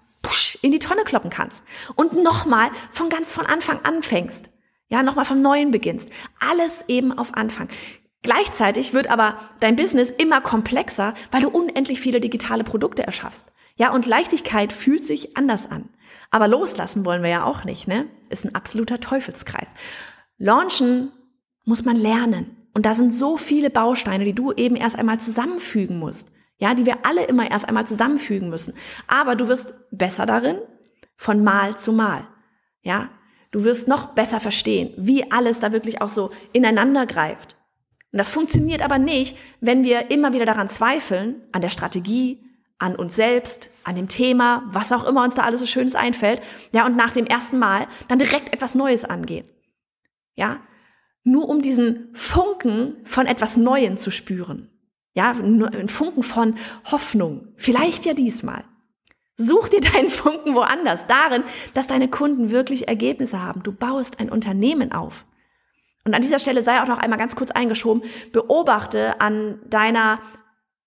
in 0.63 0.73
die 0.73 0.79
Tonne 0.79 1.05
kloppen 1.05 1.31
kannst 1.31 1.65
und 1.95 2.13
nochmal 2.23 2.71
von 2.91 3.09
ganz 3.09 3.33
von 3.33 3.47
Anfang 3.47 3.81
anfängst. 3.85 4.51
Ja, 4.91 5.03
nochmal 5.03 5.25
vom 5.25 5.41
Neuen 5.41 5.71
beginnst. 5.71 6.11
Alles 6.41 6.85
eben 6.89 7.17
auf 7.17 7.35
Anfang. 7.35 7.69
Gleichzeitig 8.23 8.93
wird 8.93 9.09
aber 9.09 9.37
dein 9.61 9.77
Business 9.77 10.11
immer 10.11 10.41
komplexer, 10.41 11.15
weil 11.31 11.41
du 11.41 11.49
unendlich 11.49 12.01
viele 12.01 12.21
digitale 12.21 12.65
Produkte 12.65 13.05
erschaffst. 13.05 13.47
Ja, 13.77 13.93
und 13.93 14.07
Leichtigkeit 14.07 14.73
fühlt 14.73 15.07
sich 15.07 15.39
anders 15.39 15.71
an. 15.71 15.89
Aber 16.31 16.49
loslassen 16.49 17.07
wollen 17.07 17.23
wir 17.23 17.31
ja 17.31 17.45
auch 17.45 17.65
nicht, 17.65 17.89
ne? 17.89 18.09
Ist 18.29 18.45
ein 18.45 18.55
absoluter 18.55 19.01
Teufelskreis. 19.01 19.69
Launchen 20.37 21.13
muss 21.65 21.85
man 21.85 21.97
lernen. 21.97 22.57
Und 22.75 22.85
da 22.85 22.93
sind 22.93 23.13
so 23.13 23.37
viele 23.37 23.71
Bausteine, 23.71 24.25
die 24.25 24.35
du 24.35 24.53
eben 24.53 24.77
erst 24.77 24.99
einmal 24.99 25.19
zusammenfügen 25.19 25.99
musst. 25.99 26.33
Ja, 26.59 26.75
die 26.75 26.85
wir 26.85 27.07
alle 27.07 27.25
immer 27.25 27.51
erst 27.51 27.67
einmal 27.67 27.87
zusammenfügen 27.87 28.51
müssen. 28.51 28.75
Aber 29.07 29.35
du 29.35 29.49
wirst 29.49 29.73
besser 29.91 30.27
darin 30.27 30.59
von 31.17 31.43
Mal 31.43 31.77
zu 31.77 31.93
Mal. 31.93 32.27
Ja, 32.83 33.09
du 33.51 33.65
wirst 33.65 33.89
noch 33.89 34.15
besser 34.15 34.41
verstehen, 34.41 34.93
wie 34.97 35.31
alles 35.31 35.61
da 35.61 35.73
wirklich 35.73 36.01
auch 36.01 36.09
so 36.09 36.31
ineinander 36.53 37.07
greift. 37.07 37.57
Und 38.13 38.19
das 38.19 38.31
funktioniert 38.31 38.83
aber 38.83 38.99
nicht, 38.99 39.37
wenn 39.61 39.85
wir 39.85 40.11
immer 40.11 40.33
wieder 40.33 40.47
daran 40.47 40.69
zweifeln, 40.69 41.43
an 41.53 41.63
der 41.63 41.71
Strategie, 41.71 42.43
an 42.79 42.97
uns 42.97 43.15
selbst, 43.15 43.71
an 43.85 43.95
dem 43.95 44.09
Thema, 44.09 44.65
was 44.67 44.91
auch 44.91 45.05
immer 45.05 45.23
uns 45.23 45.35
da 45.35 45.43
alles 45.43 45.61
so 45.61 45.67
Schönes 45.67 45.95
einfällt, 45.95 46.41
ja, 46.73 46.87
und 46.87 46.97
nach 46.97 47.13
dem 47.13 47.27
ersten 47.27 47.59
Mal 47.59 47.87
dann 48.09 48.19
direkt 48.19 48.53
etwas 48.53 48.75
Neues 48.75 49.05
angehen. 49.05 49.47
Ja, 50.35 50.61
nur 51.23 51.49
um 51.49 51.61
diesen 51.61 52.09
Funken 52.15 52.97
von 53.05 53.27
etwas 53.27 53.57
Neuem 53.57 53.99
zu 53.99 54.11
spüren. 54.11 54.71
Ja, 55.13 55.35
nur 55.35 55.73
ein 55.75 55.89
Funken 55.89 56.23
von 56.23 56.55
Hoffnung. 56.91 57.49
Vielleicht 57.57 58.07
ja 58.07 58.15
diesmal. 58.15 58.65
Such 59.41 59.71
dir 59.71 59.81
deinen 59.81 60.11
Funken 60.11 60.55
woanders, 60.55 61.07
darin, 61.07 61.45
dass 61.73 61.87
deine 61.87 62.09
Kunden 62.09 62.51
wirklich 62.51 62.89
Ergebnisse 62.89 63.41
haben. 63.41 63.63
Du 63.63 63.73
baust 63.73 64.21
ein 64.21 64.29
Unternehmen 64.29 64.93
auf. 64.93 65.25
Und 66.05 66.13
an 66.13 66.21
dieser 66.21 66.39
Stelle 66.39 66.61
sei 66.61 66.83
auch 66.83 66.87
noch 66.87 66.99
einmal 66.99 67.19
ganz 67.19 67.37
kurz 67.37 67.51
eingeschoben, 67.51 68.03
beobachte 68.33 69.19
an 69.19 69.59
deiner 69.65 70.19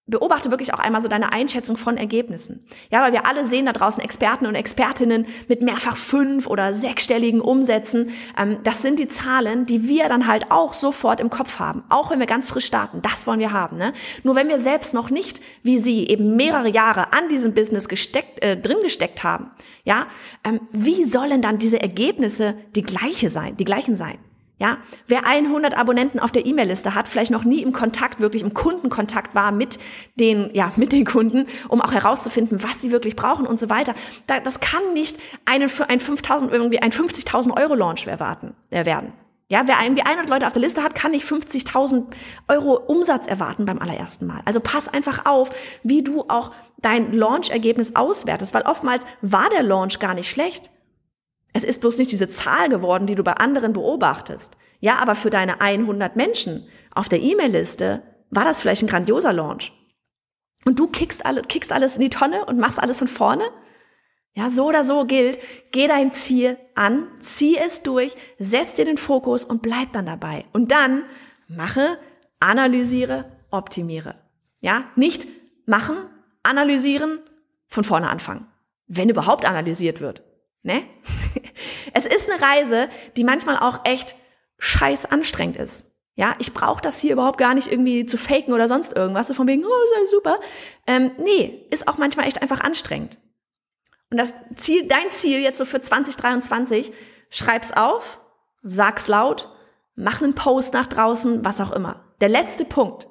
beobachte 0.05 0.51
wirklich 0.51 0.73
auch 0.73 0.79
einmal 0.79 1.01
so 1.01 1.07
deine 1.07 1.31
Einschätzung 1.31 1.77
von 1.77 1.95
Ergebnissen. 1.95 2.65
Ja, 2.91 3.01
weil 3.01 3.13
wir 3.13 3.25
alle 3.25 3.45
sehen 3.45 3.65
da 3.65 3.71
draußen 3.71 4.03
Experten 4.03 4.45
und 4.45 4.55
Expertinnen 4.55 5.25
mit 5.47 5.61
mehrfach 5.61 5.95
fünf 5.95 6.47
oder 6.47 6.73
sechsstelligen 6.73 7.39
Umsätzen. 7.39 8.11
Ähm, 8.37 8.57
das 8.63 8.81
sind 8.81 8.99
die 8.99 9.07
Zahlen, 9.07 9.65
die 9.65 9.87
wir 9.87 10.09
dann 10.09 10.27
halt 10.27 10.51
auch 10.51 10.73
sofort 10.73 11.21
im 11.21 11.29
Kopf 11.29 11.57
haben. 11.59 11.83
Auch 11.87 12.11
wenn 12.11 12.19
wir 12.19 12.25
ganz 12.25 12.49
frisch 12.49 12.65
starten. 12.65 13.01
Das 13.01 13.25
wollen 13.27 13.39
wir 13.39 13.53
haben. 13.53 13.77
Ne? 13.77 13.93
Nur 14.23 14.35
wenn 14.35 14.49
wir 14.49 14.59
selbst 14.59 14.93
noch 14.93 15.09
nicht, 15.09 15.39
wie 15.63 15.77
sie, 15.77 16.07
eben 16.07 16.35
mehrere 16.35 16.69
Jahre 16.69 17.13
an 17.13 17.29
diesem 17.29 17.53
Business 17.53 17.87
gesteckt, 17.87 18.43
äh, 18.43 18.57
drin 18.57 18.77
gesteckt 18.83 19.23
haben, 19.23 19.51
ja, 19.85 20.07
ähm, 20.43 20.59
wie 20.71 21.05
sollen 21.05 21.41
dann 21.41 21.59
diese 21.59 21.81
Ergebnisse 21.81 22.55
die 22.75 22.83
gleiche 22.83 23.29
sein, 23.29 23.55
die 23.55 23.65
gleichen 23.65 23.95
sein? 23.95 24.17
Ja, 24.63 24.77
wer 25.07 25.25
100 25.25 25.77
Abonnenten 25.77 26.21
auf 26.21 26.31
der 26.31 26.45
E-Mail-Liste 26.45 26.95
hat, 26.95 27.09
vielleicht 27.09 27.31
noch 27.31 27.43
nie 27.43 27.61
im 27.61 27.73
Kontakt, 27.73 28.21
wirklich 28.21 28.41
im 28.41 28.53
Kundenkontakt 28.53 29.35
war 29.35 29.51
mit 29.51 29.77
den, 30.15 30.51
ja, 30.53 30.71
mit 30.77 30.93
den 30.93 31.03
Kunden, 31.03 31.47
um 31.67 31.81
auch 31.81 31.91
herauszufinden, 31.91 32.63
was 32.63 32.79
sie 32.79 32.91
wirklich 32.91 33.17
brauchen 33.17 33.45
und 33.45 33.59
so 33.59 33.69
weiter. 33.69 33.93
das 34.25 34.61
kann 34.61 34.93
nicht 34.93 35.17
einen, 35.43 35.69
ein 35.89 35.99
5000, 35.99 36.49
irgendwie 36.49 36.81
ein 36.81 36.93
50.000 36.93 37.59
Euro 37.59 37.75
Launch 37.75 38.07
erwarten, 38.07 38.55
äh, 38.69 38.85
werden. 38.85 39.11
Ja, 39.49 39.63
wer 39.65 39.83
irgendwie 39.83 40.03
100 40.03 40.29
Leute 40.29 40.47
auf 40.47 40.53
der 40.53 40.61
Liste 40.61 40.81
hat, 40.81 40.95
kann 40.95 41.11
nicht 41.11 41.25
50.000 41.25 42.05
Euro 42.47 42.75
Umsatz 42.75 43.27
erwarten 43.27 43.65
beim 43.65 43.79
allerersten 43.79 44.25
Mal. 44.25 44.43
Also 44.45 44.61
pass 44.61 44.87
einfach 44.87 45.25
auf, 45.25 45.49
wie 45.83 46.03
du 46.03 46.23
auch 46.29 46.53
dein 46.81 47.11
Launch-Ergebnis 47.11 47.97
auswertest, 47.97 48.53
weil 48.53 48.61
oftmals 48.61 49.03
war 49.21 49.49
der 49.49 49.63
Launch 49.63 49.99
gar 49.99 50.13
nicht 50.13 50.29
schlecht. 50.29 50.71
Es 51.53 51.63
ist 51.63 51.81
bloß 51.81 51.97
nicht 51.97 52.11
diese 52.11 52.29
Zahl 52.29 52.69
geworden, 52.69 53.07
die 53.07 53.15
du 53.15 53.23
bei 53.23 53.33
anderen 53.33 53.73
beobachtest. 53.73 54.57
Ja, 54.79 54.97
aber 54.97 55.15
für 55.15 55.29
deine 55.29 55.61
100 55.61 56.15
Menschen 56.15 56.67
auf 56.93 57.07
der 57.09 57.21
E-Mail-Liste 57.21 58.01
war 58.31 58.43
das 58.43 58.59
vielleicht 58.59 58.81
ein 58.81 58.87
grandioser 58.87 59.31
Launch. 59.31 59.71
Und 60.65 60.79
du 60.79 60.87
kickst, 60.87 61.25
alle, 61.25 61.41
kickst 61.43 61.71
alles 61.71 61.95
in 61.95 62.01
die 62.01 62.09
Tonne 62.09 62.45
und 62.45 62.59
machst 62.59 62.79
alles 62.79 62.99
von 62.99 63.07
vorne? 63.07 63.43
Ja, 64.35 64.49
so 64.49 64.65
oder 64.65 64.83
so 64.83 65.05
gilt, 65.05 65.37
geh 65.71 65.87
dein 65.87 66.11
Ziel 66.11 66.57
an, 66.73 67.07
zieh 67.19 67.55
es 67.57 67.83
durch, 67.83 68.15
setz 68.39 68.73
dir 68.73 68.85
den 68.85 68.97
Fokus 68.97 69.45
und 69.45 69.61
bleib 69.61 69.93
dann 69.93 70.07
dabei. 70.07 70.45
Und 70.53 70.71
dann 70.71 71.03
mache, 71.47 71.99
analysiere, 72.39 73.25
optimiere. 73.51 74.15
Ja, 74.59 74.85
nicht 74.95 75.27
machen, 75.67 75.97
analysieren, 76.41 77.19
von 77.67 77.83
vorne 77.83 78.09
anfangen. 78.09 78.47
Wenn 78.87 79.09
überhaupt 79.09 79.45
analysiert 79.45 80.01
wird. 80.01 80.23
Ne? 80.63 80.83
Es 81.93 82.05
ist 82.05 82.29
eine 82.29 82.41
Reise, 82.41 82.89
die 83.17 83.23
manchmal 83.23 83.57
auch 83.57 83.81
echt 83.83 84.15
scheiß 84.59 85.05
anstrengend 85.05 85.57
ist. 85.57 85.85
Ja, 86.15 86.35
ich 86.37 86.53
brauche 86.53 86.81
das 86.81 86.99
hier 86.99 87.13
überhaupt 87.13 87.39
gar 87.39 87.55
nicht 87.55 87.71
irgendwie 87.71 88.05
zu 88.05 88.17
faken 88.17 88.53
oder 88.53 88.67
sonst 88.67 88.95
irgendwas, 88.95 89.27
so 89.27 89.33
von 89.33 89.47
wegen, 89.47 89.65
oh, 89.65 90.03
ist 90.03 90.11
super. 90.11 90.37
Ähm, 90.85 91.11
nee, 91.17 91.65
ist 91.71 91.87
auch 91.87 91.97
manchmal 91.97 92.27
echt 92.27 92.41
einfach 92.41 92.59
anstrengend. 92.61 93.17
Und 94.11 94.17
das 94.17 94.33
Ziel, 94.55 94.87
dein 94.87 95.09
Ziel 95.09 95.39
jetzt 95.39 95.57
so 95.57 95.65
für 95.65 95.81
2023, 95.81 96.91
schreib's 97.31 97.71
auf, 97.71 98.19
sag's 98.61 99.07
laut, 99.07 99.49
mach 99.95 100.21
einen 100.21 100.35
Post 100.35 100.73
nach 100.73 100.85
draußen, 100.85 101.43
was 101.43 101.59
auch 101.59 101.71
immer. 101.71 102.05
Der 102.21 102.29
letzte 102.29 102.63
Punkt, 102.63 103.07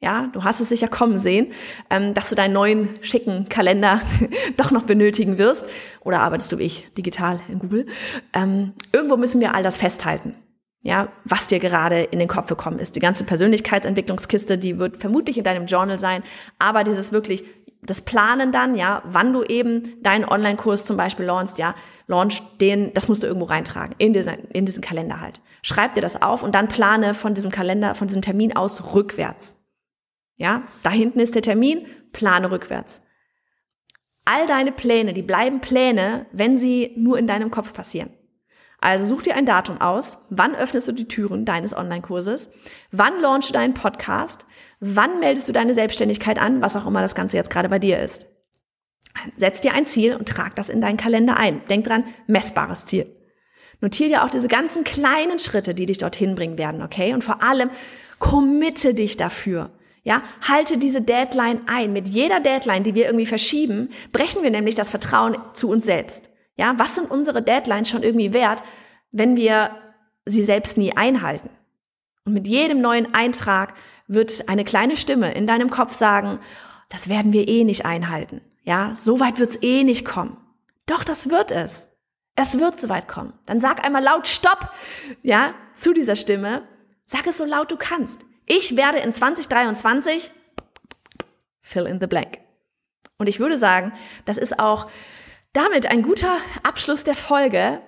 ja, 0.00 0.28
du 0.32 0.44
hast 0.44 0.60
es 0.60 0.68
sicher 0.68 0.86
kommen 0.86 1.18
sehen, 1.18 1.52
ähm, 1.90 2.14
dass 2.14 2.30
du 2.30 2.36
deinen 2.36 2.52
neuen 2.52 2.88
schicken 3.00 3.48
Kalender 3.48 4.00
doch 4.56 4.70
noch 4.70 4.84
benötigen 4.84 5.38
wirst. 5.38 5.66
Oder 6.00 6.20
arbeitest 6.20 6.52
du 6.52 6.58
wie 6.58 6.64
ich 6.64 6.88
digital 6.96 7.40
in 7.48 7.58
Google? 7.58 7.86
Ähm, 8.32 8.74
irgendwo 8.92 9.16
müssen 9.16 9.40
wir 9.40 9.54
all 9.54 9.62
das 9.62 9.76
festhalten. 9.76 10.34
Ja, 10.82 11.08
was 11.24 11.48
dir 11.48 11.58
gerade 11.58 12.02
in 12.02 12.20
den 12.20 12.28
Kopf 12.28 12.46
gekommen 12.46 12.78
ist. 12.78 12.94
Die 12.94 13.00
ganze 13.00 13.24
Persönlichkeitsentwicklungskiste, 13.24 14.56
die 14.56 14.78
wird 14.78 14.98
vermutlich 14.98 15.36
in 15.36 15.42
deinem 15.42 15.66
Journal 15.66 15.98
sein. 15.98 16.22
Aber 16.60 16.84
dieses 16.84 17.10
wirklich, 17.10 17.44
das 17.82 18.02
Planen 18.02 18.52
dann, 18.52 18.76
ja, 18.76 19.02
wann 19.04 19.32
du 19.32 19.42
eben 19.42 20.00
deinen 20.02 20.24
Online-Kurs 20.24 20.84
zum 20.84 20.96
Beispiel 20.96 21.26
launchst, 21.26 21.58
ja, 21.58 21.74
launch 22.06 22.42
den, 22.60 22.94
das 22.94 23.08
musst 23.08 23.24
du 23.24 23.26
irgendwo 23.26 23.46
reintragen, 23.46 23.96
in 23.98 24.12
diesen, 24.12 24.44
in 24.50 24.66
diesen 24.66 24.80
Kalender 24.80 25.20
halt. 25.20 25.40
Schreib 25.62 25.96
dir 25.96 26.00
das 26.00 26.22
auf 26.22 26.44
und 26.44 26.54
dann 26.54 26.68
plane 26.68 27.14
von 27.14 27.34
diesem 27.34 27.50
Kalender, 27.50 27.96
von 27.96 28.06
diesem 28.06 28.22
Termin 28.22 28.54
aus 28.54 28.94
rückwärts. 28.94 29.57
Ja, 30.38 30.62
da 30.82 30.90
hinten 30.90 31.20
ist 31.20 31.34
der 31.34 31.42
Termin, 31.42 31.86
plane 32.12 32.50
rückwärts. 32.50 33.02
All 34.24 34.46
deine 34.46 34.72
Pläne, 34.72 35.12
die 35.12 35.22
bleiben 35.22 35.60
Pläne, 35.60 36.26
wenn 36.32 36.56
sie 36.56 36.92
nur 36.96 37.18
in 37.18 37.26
deinem 37.26 37.50
Kopf 37.50 37.72
passieren. 37.72 38.10
Also 38.80 39.06
such 39.06 39.22
dir 39.22 39.34
ein 39.34 39.46
Datum 39.46 39.80
aus, 39.80 40.18
wann 40.30 40.54
öffnest 40.54 40.86
du 40.86 40.92
die 40.92 41.08
Türen 41.08 41.44
deines 41.44 41.76
Online-Kurses, 41.76 42.48
wann 42.92 43.20
launchst 43.20 43.50
du 43.50 43.52
deinen 43.52 43.74
Podcast, 43.74 44.46
wann 44.78 45.18
meldest 45.18 45.48
du 45.48 45.52
deine 45.52 45.74
Selbstständigkeit 45.74 46.38
an, 46.38 46.62
was 46.62 46.76
auch 46.76 46.86
immer 46.86 47.02
das 47.02 47.16
Ganze 47.16 47.36
jetzt 47.36 47.50
gerade 47.50 47.68
bei 47.68 47.80
dir 47.80 47.98
ist. 47.98 48.26
Setz 49.34 49.60
dir 49.60 49.74
ein 49.74 49.86
Ziel 49.86 50.14
und 50.14 50.28
trag 50.28 50.54
das 50.54 50.68
in 50.68 50.80
deinen 50.80 50.96
Kalender 50.96 51.36
ein. 51.36 51.66
Denk 51.66 51.86
dran, 51.86 52.04
messbares 52.28 52.86
Ziel. 52.86 53.12
Notier 53.80 54.08
dir 54.08 54.24
auch 54.24 54.30
diese 54.30 54.48
ganzen 54.48 54.84
kleinen 54.84 55.40
Schritte, 55.40 55.74
die 55.74 55.86
dich 55.86 55.98
dorthin 55.98 56.36
bringen 56.36 56.58
werden, 56.58 56.82
okay? 56.82 57.14
Und 57.14 57.24
vor 57.24 57.42
allem 57.42 57.70
committe 58.20 58.94
dich 58.94 59.16
dafür. 59.16 59.72
Ja, 60.08 60.22
halte 60.48 60.78
diese 60.78 61.02
Deadline 61.02 61.60
ein. 61.66 61.92
Mit 61.92 62.08
jeder 62.08 62.40
Deadline, 62.40 62.82
die 62.82 62.94
wir 62.94 63.04
irgendwie 63.04 63.26
verschieben, 63.26 63.90
brechen 64.10 64.42
wir 64.42 64.50
nämlich 64.50 64.74
das 64.74 64.88
Vertrauen 64.88 65.36
zu 65.52 65.68
uns 65.68 65.84
selbst. 65.84 66.30
Ja, 66.56 66.78
was 66.78 66.94
sind 66.94 67.10
unsere 67.10 67.42
Deadlines 67.42 67.90
schon 67.90 68.02
irgendwie 68.02 68.32
wert, 68.32 68.62
wenn 69.12 69.36
wir 69.36 69.70
sie 70.24 70.42
selbst 70.42 70.78
nie 70.78 70.96
einhalten? 70.96 71.50
Und 72.24 72.32
mit 72.32 72.46
jedem 72.46 72.80
neuen 72.80 73.12
Eintrag 73.12 73.74
wird 74.06 74.48
eine 74.48 74.64
kleine 74.64 74.96
Stimme 74.96 75.34
in 75.34 75.46
deinem 75.46 75.68
Kopf 75.68 75.92
sagen, 75.92 76.38
das 76.88 77.10
werden 77.10 77.34
wir 77.34 77.46
eh 77.46 77.64
nicht 77.64 77.84
einhalten. 77.84 78.40
Ja, 78.64 78.94
so 78.94 79.20
weit 79.20 79.38
wird's 79.38 79.58
eh 79.60 79.84
nicht 79.84 80.06
kommen. 80.06 80.38
Doch, 80.86 81.04
das 81.04 81.28
wird 81.28 81.52
es. 81.52 81.86
Es 82.34 82.58
wird 82.58 82.80
so 82.80 82.88
weit 82.88 83.08
kommen. 83.08 83.34
Dann 83.44 83.60
sag 83.60 83.84
einmal 83.84 84.02
laut 84.02 84.26
Stopp, 84.26 84.70
ja, 85.22 85.52
zu 85.74 85.92
dieser 85.92 86.16
Stimme. 86.16 86.62
Sag 87.04 87.26
es 87.26 87.36
so 87.36 87.44
laut 87.44 87.70
du 87.70 87.76
kannst. 87.76 88.24
Ich 88.48 88.76
werde 88.76 88.98
in 88.98 89.12
2023 89.12 90.30
fill 91.60 91.86
in 91.86 92.00
the 92.00 92.06
blank. 92.06 92.38
Und 93.18 93.28
ich 93.28 93.40
würde 93.40 93.58
sagen, 93.58 93.92
das 94.24 94.38
ist 94.38 94.58
auch 94.58 94.90
damit 95.52 95.86
ein 95.86 96.02
guter 96.02 96.38
Abschluss 96.62 97.04
der 97.04 97.14
Folge. 97.14 97.82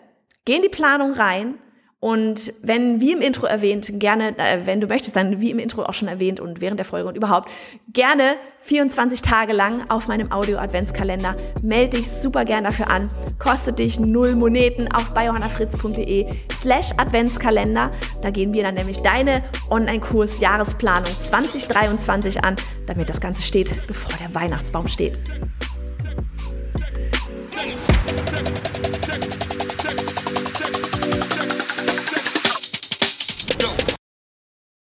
Geh 0.44 0.57
in 0.57 0.62
die 0.62 0.68
Planung 0.68 1.14
rein 1.14 1.59
Und 2.00 2.54
wenn, 2.62 2.98
wie 3.02 3.12
im 3.12 3.20
Intro 3.20 3.44
erwähnt, 3.44 4.00
gerne, 4.00 4.36
äh, 4.38 4.60
wenn 4.64 4.80
du 4.80 4.86
möchtest, 4.86 5.16
dann 5.16 5.42
wie 5.42 5.50
im 5.50 5.58
Intro 5.58 5.82
auch 5.82 5.92
schon 5.92 6.08
erwähnt 6.08 6.40
und 6.40 6.62
während 6.62 6.78
der 6.78 6.86
Folge 6.86 7.06
und 7.06 7.14
überhaupt, 7.14 7.50
gerne 7.92 8.36
24 8.60 9.20
Tage 9.20 9.52
lang 9.52 9.90
auf 9.90 10.08
meinem 10.08 10.32
Audio-Adventskalender. 10.32 11.36
Melde 11.62 11.98
dich 11.98 12.10
super 12.10 12.46
gern 12.46 12.64
dafür 12.64 12.88
an. 12.88 13.10
Kostet 13.38 13.78
dich 13.78 14.00
null 14.00 14.34
Moneten 14.34 14.88
auf 14.90 15.12
biohannafritz.de 15.12 16.26
slash 16.58 16.92
Adventskalender. 16.96 17.90
Da 18.22 18.30
gehen 18.30 18.54
wir 18.54 18.62
dann 18.62 18.76
nämlich 18.76 19.00
deine 19.02 19.42
Online-Kurs 19.68 20.40
Jahresplanung 20.40 21.12
2023 21.22 22.42
an, 22.42 22.56
damit 22.86 23.10
das 23.10 23.20
Ganze 23.20 23.42
steht, 23.42 23.70
bevor 23.86 24.14
der 24.18 24.34
Weihnachtsbaum 24.34 24.88
steht. 24.88 25.18